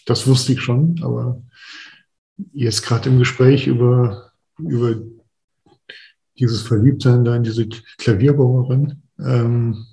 das 0.06 0.26
wusste 0.26 0.52
ich 0.52 0.60
schon, 0.60 1.00
aber 1.02 1.42
jetzt 2.52 2.82
gerade 2.82 3.08
im 3.08 3.18
Gespräch 3.18 3.66
über, 3.66 4.30
über 4.58 4.96
dieses 6.38 6.62
Verliebtsein 6.62 7.24
da 7.24 7.34
in 7.34 7.42
diese 7.42 7.66
Klavierbauerin, 7.98 9.02
ähm, 9.18 9.86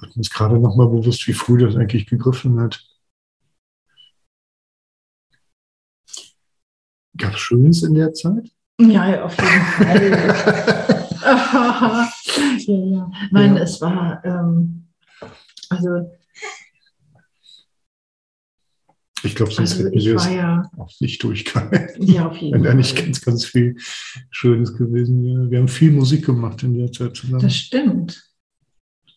wird 0.00 0.16
mir 0.16 0.22
gerade 0.22 0.58
nochmal 0.58 0.88
bewusst, 0.88 1.26
wie 1.26 1.32
früh 1.32 1.58
das 1.58 1.76
eigentlich 1.76 2.06
gegriffen 2.06 2.60
hat. 2.60 2.84
Gab 7.16 7.34
es 7.34 7.40
Schönes 7.40 7.82
in 7.82 7.94
der 7.94 8.12
Zeit? 8.12 8.50
Ja, 8.80 9.24
auf 9.24 9.36
jeden 9.36 9.48
Fall. 9.48 11.04
ja, 11.24 12.74
ja. 12.74 13.10
Nein, 13.30 13.56
ja. 13.56 13.62
es 13.62 13.80
war, 13.80 14.22
ähm, 14.24 14.86
also. 15.70 16.10
Ich 19.22 19.34
glaube, 19.34 19.52
sonst 19.52 19.72
also 19.72 19.84
hätten 19.84 19.98
wir 19.98 20.16
es 20.16 20.30
ja, 20.30 20.70
auch 20.76 20.92
nicht 21.00 21.22
durchgehalten. 21.22 22.02
Ja, 22.06 22.28
auf 22.28 22.36
jeden 22.36 22.56
Wenn 22.56 22.62
da 22.62 22.74
nicht 22.74 22.94
ganz, 22.94 23.22
ganz 23.22 23.46
viel 23.46 23.76
Schönes 24.30 24.76
gewesen 24.76 25.24
wäre. 25.24 25.50
Wir 25.50 25.60
haben 25.60 25.68
viel 25.68 25.92
Musik 25.92 26.26
gemacht 26.26 26.62
in 26.62 26.76
der 26.76 26.92
Zeit 26.92 27.16
zusammen. 27.16 27.40
Das 27.40 27.56
stimmt. 27.56 28.33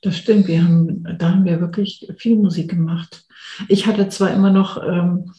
Das 0.07 0.15
stimmt. 0.15 0.47
Wir 0.47 0.63
haben, 0.63 1.03
da 1.19 1.31
haben 1.31 1.43
wir 1.43 1.59
wirklich 1.59 2.09
viel 2.17 2.37
Musik 2.37 2.69
gemacht. 2.69 3.25
Ich 3.67 3.87
hatte 3.87 4.07
zwar 4.07 4.33
immer 4.33 4.51
noch 4.51 4.81
ähm, 4.81 5.33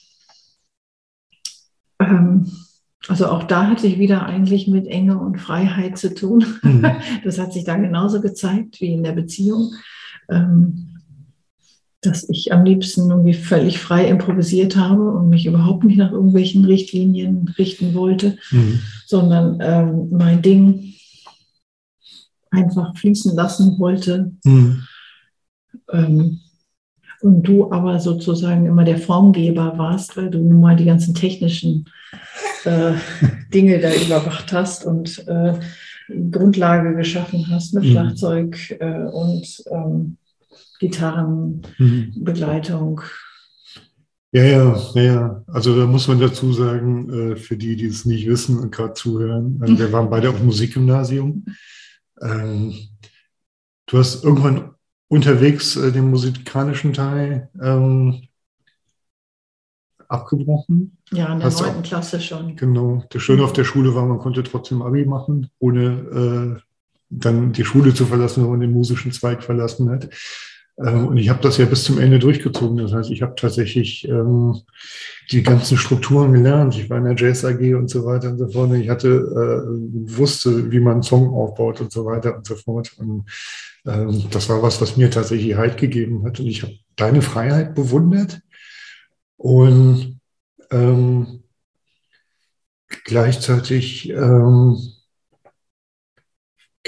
ähm, 1.98 2.52
also 3.08 3.28
auch 3.28 3.44
da 3.44 3.66
hatte 3.66 3.86
ich 3.86 3.98
wieder 3.98 4.26
eigentlich 4.26 4.68
mit 4.68 4.86
Enge 4.86 5.18
und 5.18 5.40
Freiheit 5.40 5.96
zu 5.96 6.14
tun. 6.14 6.44
Mhm. 6.62 6.84
Das 7.24 7.38
hat 7.38 7.54
sich 7.54 7.64
da 7.64 7.76
genauso 7.76 8.20
gezeigt 8.20 8.82
wie 8.82 8.92
in 8.92 9.02
der 9.02 9.12
Beziehung, 9.12 9.72
ähm, 10.28 11.00
dass 12.02 12.28
ich 12.28 12.52
am 12.52 12.66
liebsten 12.66 13.08
irgendwie 13.08 13.32
völlig 13.32 13.78
frei 13.78 14.06
improvisiert 14.06 14.76
habe 14.76 15.12
und 15.12 15.30
mich 15.30 15.46
überhaupt 15.46 15.84
nicht 15.84 15.96
nach 15.96 16.12
irgendwelchen 16.12 16.66
Richtlinien 16.66 17.54
richten 17.56 17.94
wollte, 17.94 18.36
mhm. 18.50 18.80
sondern 19.06 19.60
ähm, 19.62 20.08
mein 20.10 20.42
Ding 20.42 20.92
einfach 22.50 22.96
fließen 22.96 23.34
lassen 23.34 23.78
wollte. 23.78 24.32
Mhm. 24.44 24.82
Ähm, 25.92 26.40
und 27.20 27.42
du 27.42 27.72
aber 27.72 27.98
sozusagen 27.98 28.66
immer 28.66 28.84
der 28.84 28.98
Formgeber 28.98 29.76
warst, 29.76 30.16
weil 30.16 30.30
du 30.30 30.38
nun 30.38 30.60
mal 30.60 30.76
die 30.76 30.84
ganzen 30.84 31.14
technischen 31.14 31.86
äh, 32.64 32.92
Dinge 33.52 33.80
da 33.80 33.92
überwacht 33.92 34.52
hast 34.52 34.84
und 34.84 35.26
äh, 35.26 35.54
Grundlage 36.30 36.94
geschaffen 36.94 37.48
hast 37.50 37.74
mit 37.74 37.82
mhm. 37.84 37.90
Schlagzeug 37.90 38.76
äh, 38.80 39.04
und 39.04 39.64
ähm, 39.70 40.16
Gitarrenbegleitung. 40.78 43.02
Ja, 44.30 44.44
ja, 44.44 44.78
ja, 44.94 45.02
ja. 45.02 45.42
Also 45.46 45.74
da 45.76 45.86
muss 45.86 46.06
man 46.06 46.20
dazu 46.20 46.52
sagen, 46.52 47.32
äh, 47.32 47.36
für 47.36 47.56
die, 47.56 47.76
die 47.76 47.86
es 47.86 48.04
nicht 48.04 48.28
wissen 48.28 48.58
und 48.58 48.72
gerade 48.72 48.92
zuhören, 48.92 49.58
äh, 49.62 49.78
wir 49.78 49.90
waren 49.92 50.10
beide 50.10 50.28
auf 50.30 50.42
Musikgymnasium. 50.42 51.46
Ähm, 52.22 52.74
du 53.86 53.98
hast 53.98 54.24
irgendwann 54.24 54.74
unterwegs 55.08 55.76
äh, 55.76 55.92
den 55.92 56.10
musikalischen 56.10 56.92
Teil 56.92 57.50
ähm, 57.60 58.28
abgebrochen. 60.08 60.98
Ja, 61.10 61.32
in 61.32 61.40
der 61.40 61.50
neunten 61.50 61.82
Klasse 61.82 62.20
schon. 62.20 62.56
Genau. 62.56 63.04
Das 63.10 63.22
Schöne 63.22 63.44
auf 63.44 63.52
der 63.52 63.64
Schule 63.64 63.94
war, 63.94 64.06
man 64.06 64.18
konnte 64.18 64.42
trotzdem 64.42 64.82
Abi 64.82 65.04
machen, 65.04 65.50
ohne 65.58 66.58
äh, 66.58 66.60
dann 67.10 67.52
die 67.52 67.64
Schule 67.64 67.94
zu 67.94 68.06
verlassen, 68.06 68.42
wenn 68.42 68.50
man 68.50 68.60
den 68.60 68.72
musischen 68.72 69.12
Zweig 69.12 69.42
verlassen 69.42 69.90
hat. 69.90 70.08
Ähm, 70.84 71.08
und 71.08 71.16
ich 71.16 71.28
habe 71.28 71.40
das 71.42 71.58
ja 71.58 71.64
bis 71.64 71.84
zum 71.84 71.98
Ende 71.98 72.18
durchgezogen. 72.18 72.78
Das 72.78 72.92
heißt, 72.92 73.10
ich 73.10 73.22
habe 73.22 73.34
tatsächlich 73.34 74.08
ähm, 74.08 74.60
die 75.30 75.42
ganzen 75.42 75.76
Strukturen 75.76 76.32
gelernt. 76.32 76.76
Ich 76.76 76.88
war 76.88 76.98
in 76.98 77.04
der 77.04 77.16
Jazz 77.16 77.44
AG 77.44 77.74
und 77.74 77.90
so 77.90 78.04
weiter 78.04 78.30
und 78.30 78.38
so 78.38 78.48
fort. 78.48 78.72
Ich 78.74 78.88
hatte, 78.88 79.08
äh, 79.08 80.16
wusste, 80.16 80.70
wie 80.70 80.80
man 80.80 80.94
einen 80.94 81.02
Song 81.02 81.34
aufbaut 81.34 81.80
und 81.80 81.92
so 81.92 82.04
weiter 82.04 82.36
und 82.36 82.46
so 82.46 82.54
fort. 82.54 82.92
Und 82.98 83.24
ähm, 83.86 84.24
das 84.30 84.48
war 84.48 84.62
was, 84.62 84.80
was 84.80 84.96
mir 84.96 85.10
tatsächlich 85.10 85.56
Halt 85.56 85.76
gegeben 85.76 86.24
hat. 86.24 86.38
Und 86.40 86.46
ich 86.46 86.62
habe 86.62 86.74
deine 86.96 87.22
Freiheit 87.22 87.74
bewundert 87.74 88.40
und 89.36 90.20
ähm, 90.70 91.42
gleichzeitig 93.04 94.10
ähm, 94.10 94.76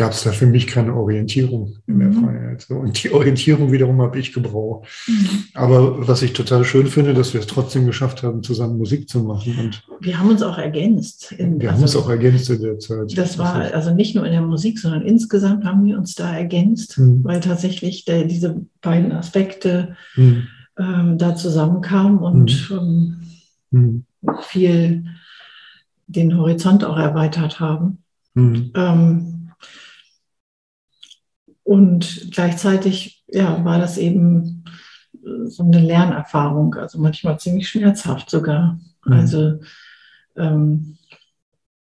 gab 0.01 0.13
es 0.13 0.23
da 0.23 0.33
für 0.33 0.47
mich 0.47 0.67
keine 0.67 0.95
Orientierung 0.95 1.77
in 1.87 1.99
der 1.99 2.09
mhm. 2.09 2.25
Freiheit. 2.25 2.71
Und 2.71 3.05
die 3.05 3.13
Orientierung 3.13 3.71
wiederum 3.71 4.01
habe 4.01 4.19
ich 4.19 4.33
gebraucht. 4.33 4.89
Mhm. 5.07 5.29
Aber 5.53 6.09
was 6.09 6.23
ich 6.23 6.33
total 6.33 6.65
schön 6.65 6.87
finde, 6.87 7.13
dass 7.13 7.35
wir 7.35 7.41
es 7.41 7.47
trotzdem 7.47 7.85
geschafft 7.85 8.23
haben, 8.23 8.43
zusammen 8.43 8.79
Musik 8.79 9.11
zu 9.11 9.23
machen. 9.23 9.59
Und 9.59 9.83
wir 10.01 10.19
haben 10.19 10.31
uns 10.31 10.43
auch 10.43 10.57
ergänzt. 10.57 11.33
In, 11.33 11.61
wir 11.61 11.69
also, 11.69 11.77
haben 11.77 11.83
uns 11.83 11.97
auch 11.97 12.09
ergänzt 12.09 12.49
in 12.49 12.63
der 12.63 12.79
Zeit. 12.79 13.19
Das 13.19 13.37
war 13.37 13.57
also 13.75 13.93
nicht 13.93 14.15
nur 14.15 14.25
in 14.25 14.33
der 14.33 14.41
Musik, 14.41 14.79
sondern 14.79 15.03
insgesamt 15.03 15.67
haben 15.67 15.85
wir 15.85 15.99
uns 15.99 16.15
da 16.15 16.35
ergänzt, 16.35 16.99
mhm. 16.99 17.23
weil 17.23 17.41
tatsächlich 17.41 18.07
der, 18.07 18.25
diese 18.25 18.65
beiden 18.81 19.13
Aspekte 19.13 19.97
mhm. 20.17 20.45
ähm, 20.79 21.19
da 21.19 21.37
zusammenkamen 21.37 22.21
und 22.21 22.71
mhm. 22.71 23.21
ähm, 23.71 24.05
mhm. 24.23 24.35
viel 24.45 25.05
den 26.07 26.39
Horizont 26.39 26.85
auch 26.85 26.97
erweitert 26.97 27.61
haben. 27.61 27.99
Ähm, 28.35 29.40
und 31.63 32.29
gleichzeitig 32.33 33.25
ja, 33.29 33.65
war 33.65 33.79
das 33.79 33.99
eben 33.99 34.65
äh, 35.15 35.47
so 35.47 35.63
eine 35.63 35.81
Lernerfahrung, 35.81 36.75
also 36.75 36.99
manchmal 36.99 37.39
ziemlich 37.39 37.69
schmerzhaft 37.69 38.31
sogar. 38.31 38.79
Mhm. 39.05 39.13
Also 39.13 39.61
ähm, 40.37 40.99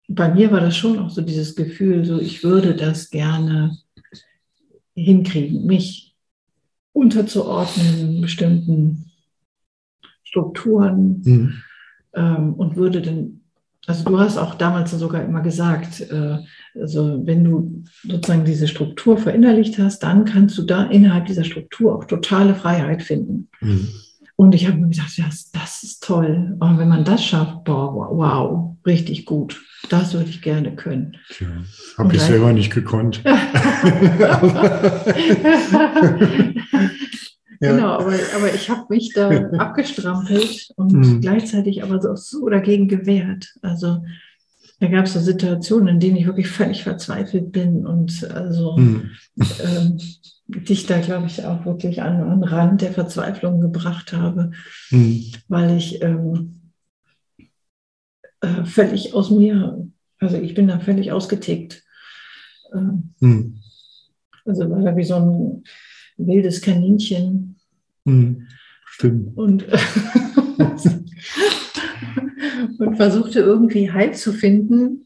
bei 0.07 0.34
mir 0.34 0.51
war 0.51 0.59
das 0.59 0.76
schon 0.76 0.99
auch 0.99 1.09
so 1.09 1.22
dieses 1.22 1.55
Gefühl, 1.55 2.03
so 2.03 2.20
ich 2.20 2.43
würde 2.43 2.76
das 2.76 3.09
gerne 3.09 3.78
hinkriegen, 4.95 5.65
mich 5.65 6.15
unterzuordnen 6.93 8.22
bestimmten 8.22 9.11
Strukturen 10.24 11.22
mhm. 11.24 11.63
ähm, 12.13 12.53
und 12.55 12.76
würde 12.76 13.01
dann, 13.01 13.41
also 13.88 14.03
du 14.03 14.20
hast 14.20 14.38
auch 14.38 14.55
damals 14.55 14.91
sogar 14.91 15.24
immer 15.24 15.41
gesagt, 15.41 16.01
äh, 16.01 16.39
also 16.80 17.21
wenn 17.25 17.43
du 17.43 17.84
sozusagen 18.03 18.45
diese 18.45 18.67
Struktur 18.67 19.17
verinnerlicht 19.17 19.77
hast, 19.77 20.03
dann 20.03 20.25
kannst 20.25 20.57
du 20.57 20.63
da 20.63 20.84
innerhalb 20.84 21.25
dieser 21.25 21.43
Struktur 21.43 21.95
auch 21.95 22.05
totale 22.05 22.55
Freiheit 22.55 23.01
finden. 23.03 23.49
Mhm. 23.61 23.89
Und 24.36 24.55
ich 24.55 24.67
habe 24.67 24.77
mir 24.77 24.88
gedacht, 24.88 25.17
ja, 25.17 25.25
das 25.25 25.84
ist 25.84 26.01
toll. 26.01 26.55
Aber 26.59 26.77
wenn 26.77 26.88
man 26.88 27.03
das 27.03 27.25
schafft, 27.25 27.65
boah, 27.65 28.09
wow, 28.09 28.77
richtig 28.86 29.25
gut. 29.25 29.61
Das 29.89 30.13
würde 30.13 30.30
ich 30.30 30.41
gerne 30.41 30.75
können. 30.75 31.17
Tja, 31.30 31.47
habe 31.97 32.15
ich 32.15 32.21
selber 32.21 32.53
nicht 32.53 32.73
gekonnt. 32.73 33.21
Ja. 37.61 37.73
Genau, 37.73 37.88
aber, 37.88 38.13
aber 38.38 38.53
ich 38.55 38.69
habe 38.69 38.86
mich 38.88 39.11
da 39.13 39.30
abgestrampelt 39.57 40.71
und 40.77 40.93
mhm. 40.93 41.19
gleichzeitig 41.19 41.84
aber 41.84 42.01
so, 42.01 42.15
so 42.15 42.47
dagegen 42.47 42.88
gewehrt. 42.88 43.53
Also 43.61 44.01
da 44.80 44.88
gab 44.88 45.05
es 45.05 45.13
so 45.13 45.19
Situationen, 45.19 45.95
in 45.95 45.99
denen 45.99 46.15
ich 46.15 46.25
wirklich 46.25 46.47
völlig 46.47 46.84
verzweifelt 46.84 47.51
bin 47.51 47.86
und 47.86 48.23
also 48.32 48.77
mhm. 48.77 49.11
ähm, 49.63 49.99
dich 50.47 50.86
da, 50.86 50.99
glaube 50.99 51.27
ich, 51.27 51.45
auch 51.45 51.65
wirklich 51.65 52.01
an 52.01 52.17
den 52.17 52.43
Rand 52.43 52.82
der 52.82 52.93
Verzweiflung 52.93 53.59
gebracht 53.59 54.13
habe, 54.13 54.51
mhm. 54.89 55.25
weil 55.47 55.77
ich 55.77 56.01
ähm, 56.01 56.71
äh, 58.41 58.63
völlig 58.63 59.13
aus 59.13 59.30
mir, 59.32 59.86
also 60.19 60.38
ich 60.38 60.53
bin 60.53 60.67
da 60.67 60.80
völlig 60.80 61.11
ausgetickt. 61.11 61.84
Ähm, 62.73 63.13
mhm. 63.19 63.59
Also 64.45 64.69
war 64.69 64.82
da 64.82 64.95
wie 64.95 65.03
so 65.03 65.15
ein 65.15 65.63
wildes 66.17 66.61
Kaninchen. 66.61 67.57
Mhm. 68.05 68.47
Stimmt. 68.86 69.38
Und, 69.38 69.65
und 72.80 72.95
versuchte 72.95 73.39
irgendwie 73.39 73.91
Halt 73.91 74.17
zu 74.17 74.34
finden, 74.34 75.05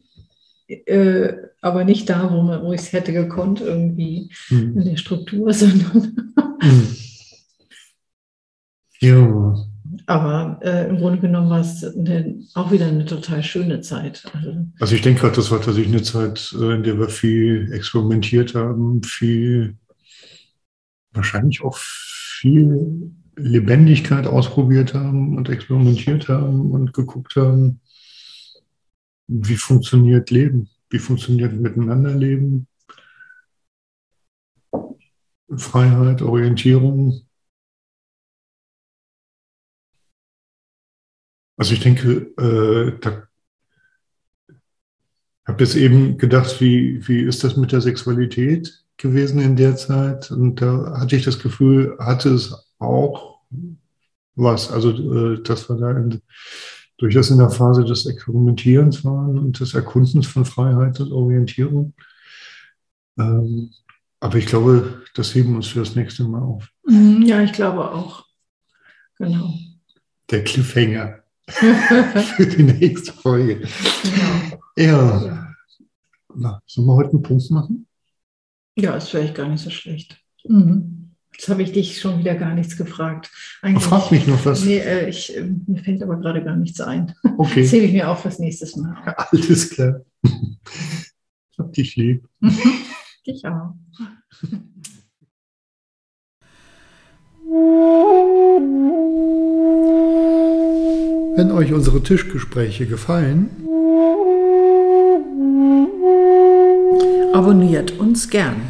äh, 0.68 1.34
aber 1.62 1.84
nicht 1.84 2.10
da, 2.10 2.32
wo, 2.32 2.66
wo 2.66 2.74
ich 2.74 2.82
es 2.82 2.94
hätte 2.94 3.12
gekonnt, 3.12 3.62
irgendwie 3.62 4.30
mhm. 4.50 4.78
in 4.78 4.86
der 4.86 4.98
Struktur, 4.98 5.52
sondern. 5.54 6.34
mhm. 6.62 6.96
Ja. 9.00 9.56
Aber 10.06 10.60
äh, 10.64 10.90
im 10.90 10.98
Grunde 10.98 11.20
genommen 11.20 11.50
war 11.50 11.60
es 11.60 11.84
eine, 11.84 12.40
auch 12.56 12.72
wieder 12.72 12.88
eine 12.88 13.06
total 13.06 13.44
schöne 13.44 13.82
Zeit. 13.82 14.24
Also, 14.34 14.66
also 14.80 14.96
ich 14.96 15.02
denke 15.02 15.22
gerade, 15.22 15.36
das 15.36 15.52
war 15.52 15.62
tatsächlich 15.62 15.94
eine 15.94 16.04
Zeit, 16.04 16.56
äh, 16.60 16.76
in 16.76 16.84
der 16.84 16.98
wir 16.98 17.10
viel 17.10 17.72
experimentiert 17.72 18.56
haben, 18.56 19.04
viel, 19.04 19.78
wahrscheinlich 21.12 21.64
auch 21.64 21.78
viel 21.78 23.12
Lebendigkeit 23.36 24.28
ausprobiert 24.28 24.94
haben 24.94 25.38
und 25.38 25.50
experimentiert 25.50 26.28
haben 26.30 26.72
und 26.72 26.94
geguckt 26.94 27.36
haben, 27.36 27.82
wie 29.28 29.56
funktioniert 29.56 30.30
Leben, 30.30 30.70
wie 30.90 31.00
funktioniert 31.00 31.54
Miteinanderleben, 31.54 32.68
Freiheit, 35.56 36.22
Orientierung. 36.22 37.22
Also 41.58 41.74
ich 41.74 41.80
denke, 41.80 42.34
äh, 42.38 43.00
da 43.00 43.28
habe 45.46 45.64
jetzt 45.64 45.76
eben 45.76 46.18
gedacht, 46.18 46.62
wie, 46.62 47.06
wie 47.08 47.22
ist 47.22 47.44
das 47.44 47.58
mit 47.58 47.72
der 47.72 47.82
Sexualität 47.82 48.86
gewesen 48.98 49.40
in 49.42 49.56
der 49.56 49.76
Zeit? 49.76 50.32
Und 50.32 50.62
da 50.62 51.00
hatte 51.00 51.16
ich 51.16 51.24
das 51.26 51.40
Gefühl, 51.40 51.98
hatte 52.00 52.30
es 52.30 52.73
auch 52.84 53.40
was. 54.36 54.72
Also 54.72 54.92
äh, 54.92 55.44
das 55.44 55.70
war 55.70 55.78
da 55.78 55.92
in, 55.92 56.22
durchaus 56.98 57.30
in 57.30 57.38
der 57.38 57.50
Phase 57.50 57.84
des 57.84 58.06
Experimentierens 58.06 59.04
waren 59.04 59.38
und 59.38 59.60
des 59.60 59.74
Erkundens 59.74 60.28
von 60.28 60.46
Freiheit 60.46 61.00
und 61.00 61.12
Orientierung. 61.12 61.94
Ähm, 63.18 63.72
aber 64.20 64.38
ich 64.38 64.46
glaube, 64.46 65.04
das 65.16 65.36
heben 65.36 65.50
wir 65.50 65.56
uns 65.58 65.68
für 65.68 65.80
das 65.80 65.96
nächste 65.96 66.24
Mal 66.24 66.42
auf. 66.42 66.70
Mhm, 66.86 67.24
ja, 67.24 67.42
ich 67.42 67.54
glaube 67.54 67.92
auch. 67.92 68.26
Genau. 69.18 69.54
Der 70.32 70.44
Cliffhanger 70.44 71.24
für 71.48 72.48
die 72.48 72.64
nächste 72.64 73.12
Folge. 73.14 73.68
Genau. 74.04 74.64
Ja. 74.78 75.26
ja. 75.26 75.56
Na, 76.36 76.62
sollen 76.66 76.88
wir 76.88 76.96
heute 76.96 77.12
einen 77.12 77.22
Punkt 77.22 77.52
machen? 77.52 77.86
Ja, 78.76 78.96
ist 78.96 79.10
vielleicht 79.10 79.36
gar 79.36 79.48
nicht 79.48 79.64
so 79.64 79.70
schlecht. 79.70 80.18
Mhm. 80.46 81.03
Jetzt 81.34 81.50
habe 81.50 81.64
ich 81.64 81.72
dich 81.72 82.00
schon 82.00 82.20
wieder 82.20 82.36
gar 82.36 82.54
nichts 82.54 82.78
gefragt. 82.78 83.32
Eigentlich, 83.62 83.84
Frag 83.84 84.12
mich 84.12 84.28
noch 84.28 84.46
was. 84.46 84.64
Nee, 84.64 84.78
äh, 84.78 85.10
ich, 85.10 85.36
äh, 85.36 85.44
mir 85.68 85.84
fällt 85.84 86.04
aber 86.04 86.18
gerade 86.18 86.44
gar 86.44 86.56
nichts 86.56 86.80
ein. 86.80 87.14
Okay. 87.38 87.66
Zähle 87.66 87.86
ich 87.86 87.94
mir 87.94 88.10
auf 88.10 88.22
fürs 88.22 88.40
nächste 88.40 88.80
Mal. 88.80 88.96
Alles 89.18 89.70
klar. 89.72 90.02
Ich 90.24 91.58
hab 91.58 91.74
dich 91.74 91.96
lieb. 91.96 92.28
dich 93.28 93.46
auch. 93.46 93.74
Wenn 101.36 101.52
euch 101.52 101.74
unsere 101.74 102.02
Tischgespräche 102.04 102.86
gefallen, 102.86 103.50
abonniert 107.34 108.00
uns 108.00 108.30
gern. 108.30 108.62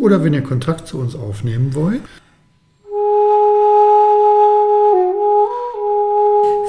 Oder 0.00 0.24
wenn 0.24 0.32
ihr 0.32 0.42
Kontakt 0.42 0.88
zu 0.88 0.98
uns 0.98 1.14
aufnehmen 1.14 1.74
wollt, 1.74 2.00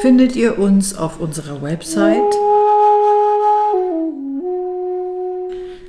findet 0.01 0.35
ihr 0.35 0.59
uns 0.59 0.93
auf 0.95 1.21
unserer 1.21 1.61
Website 1.61 2.35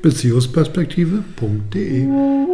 beziehungsperspektive.de. 0.03 2.52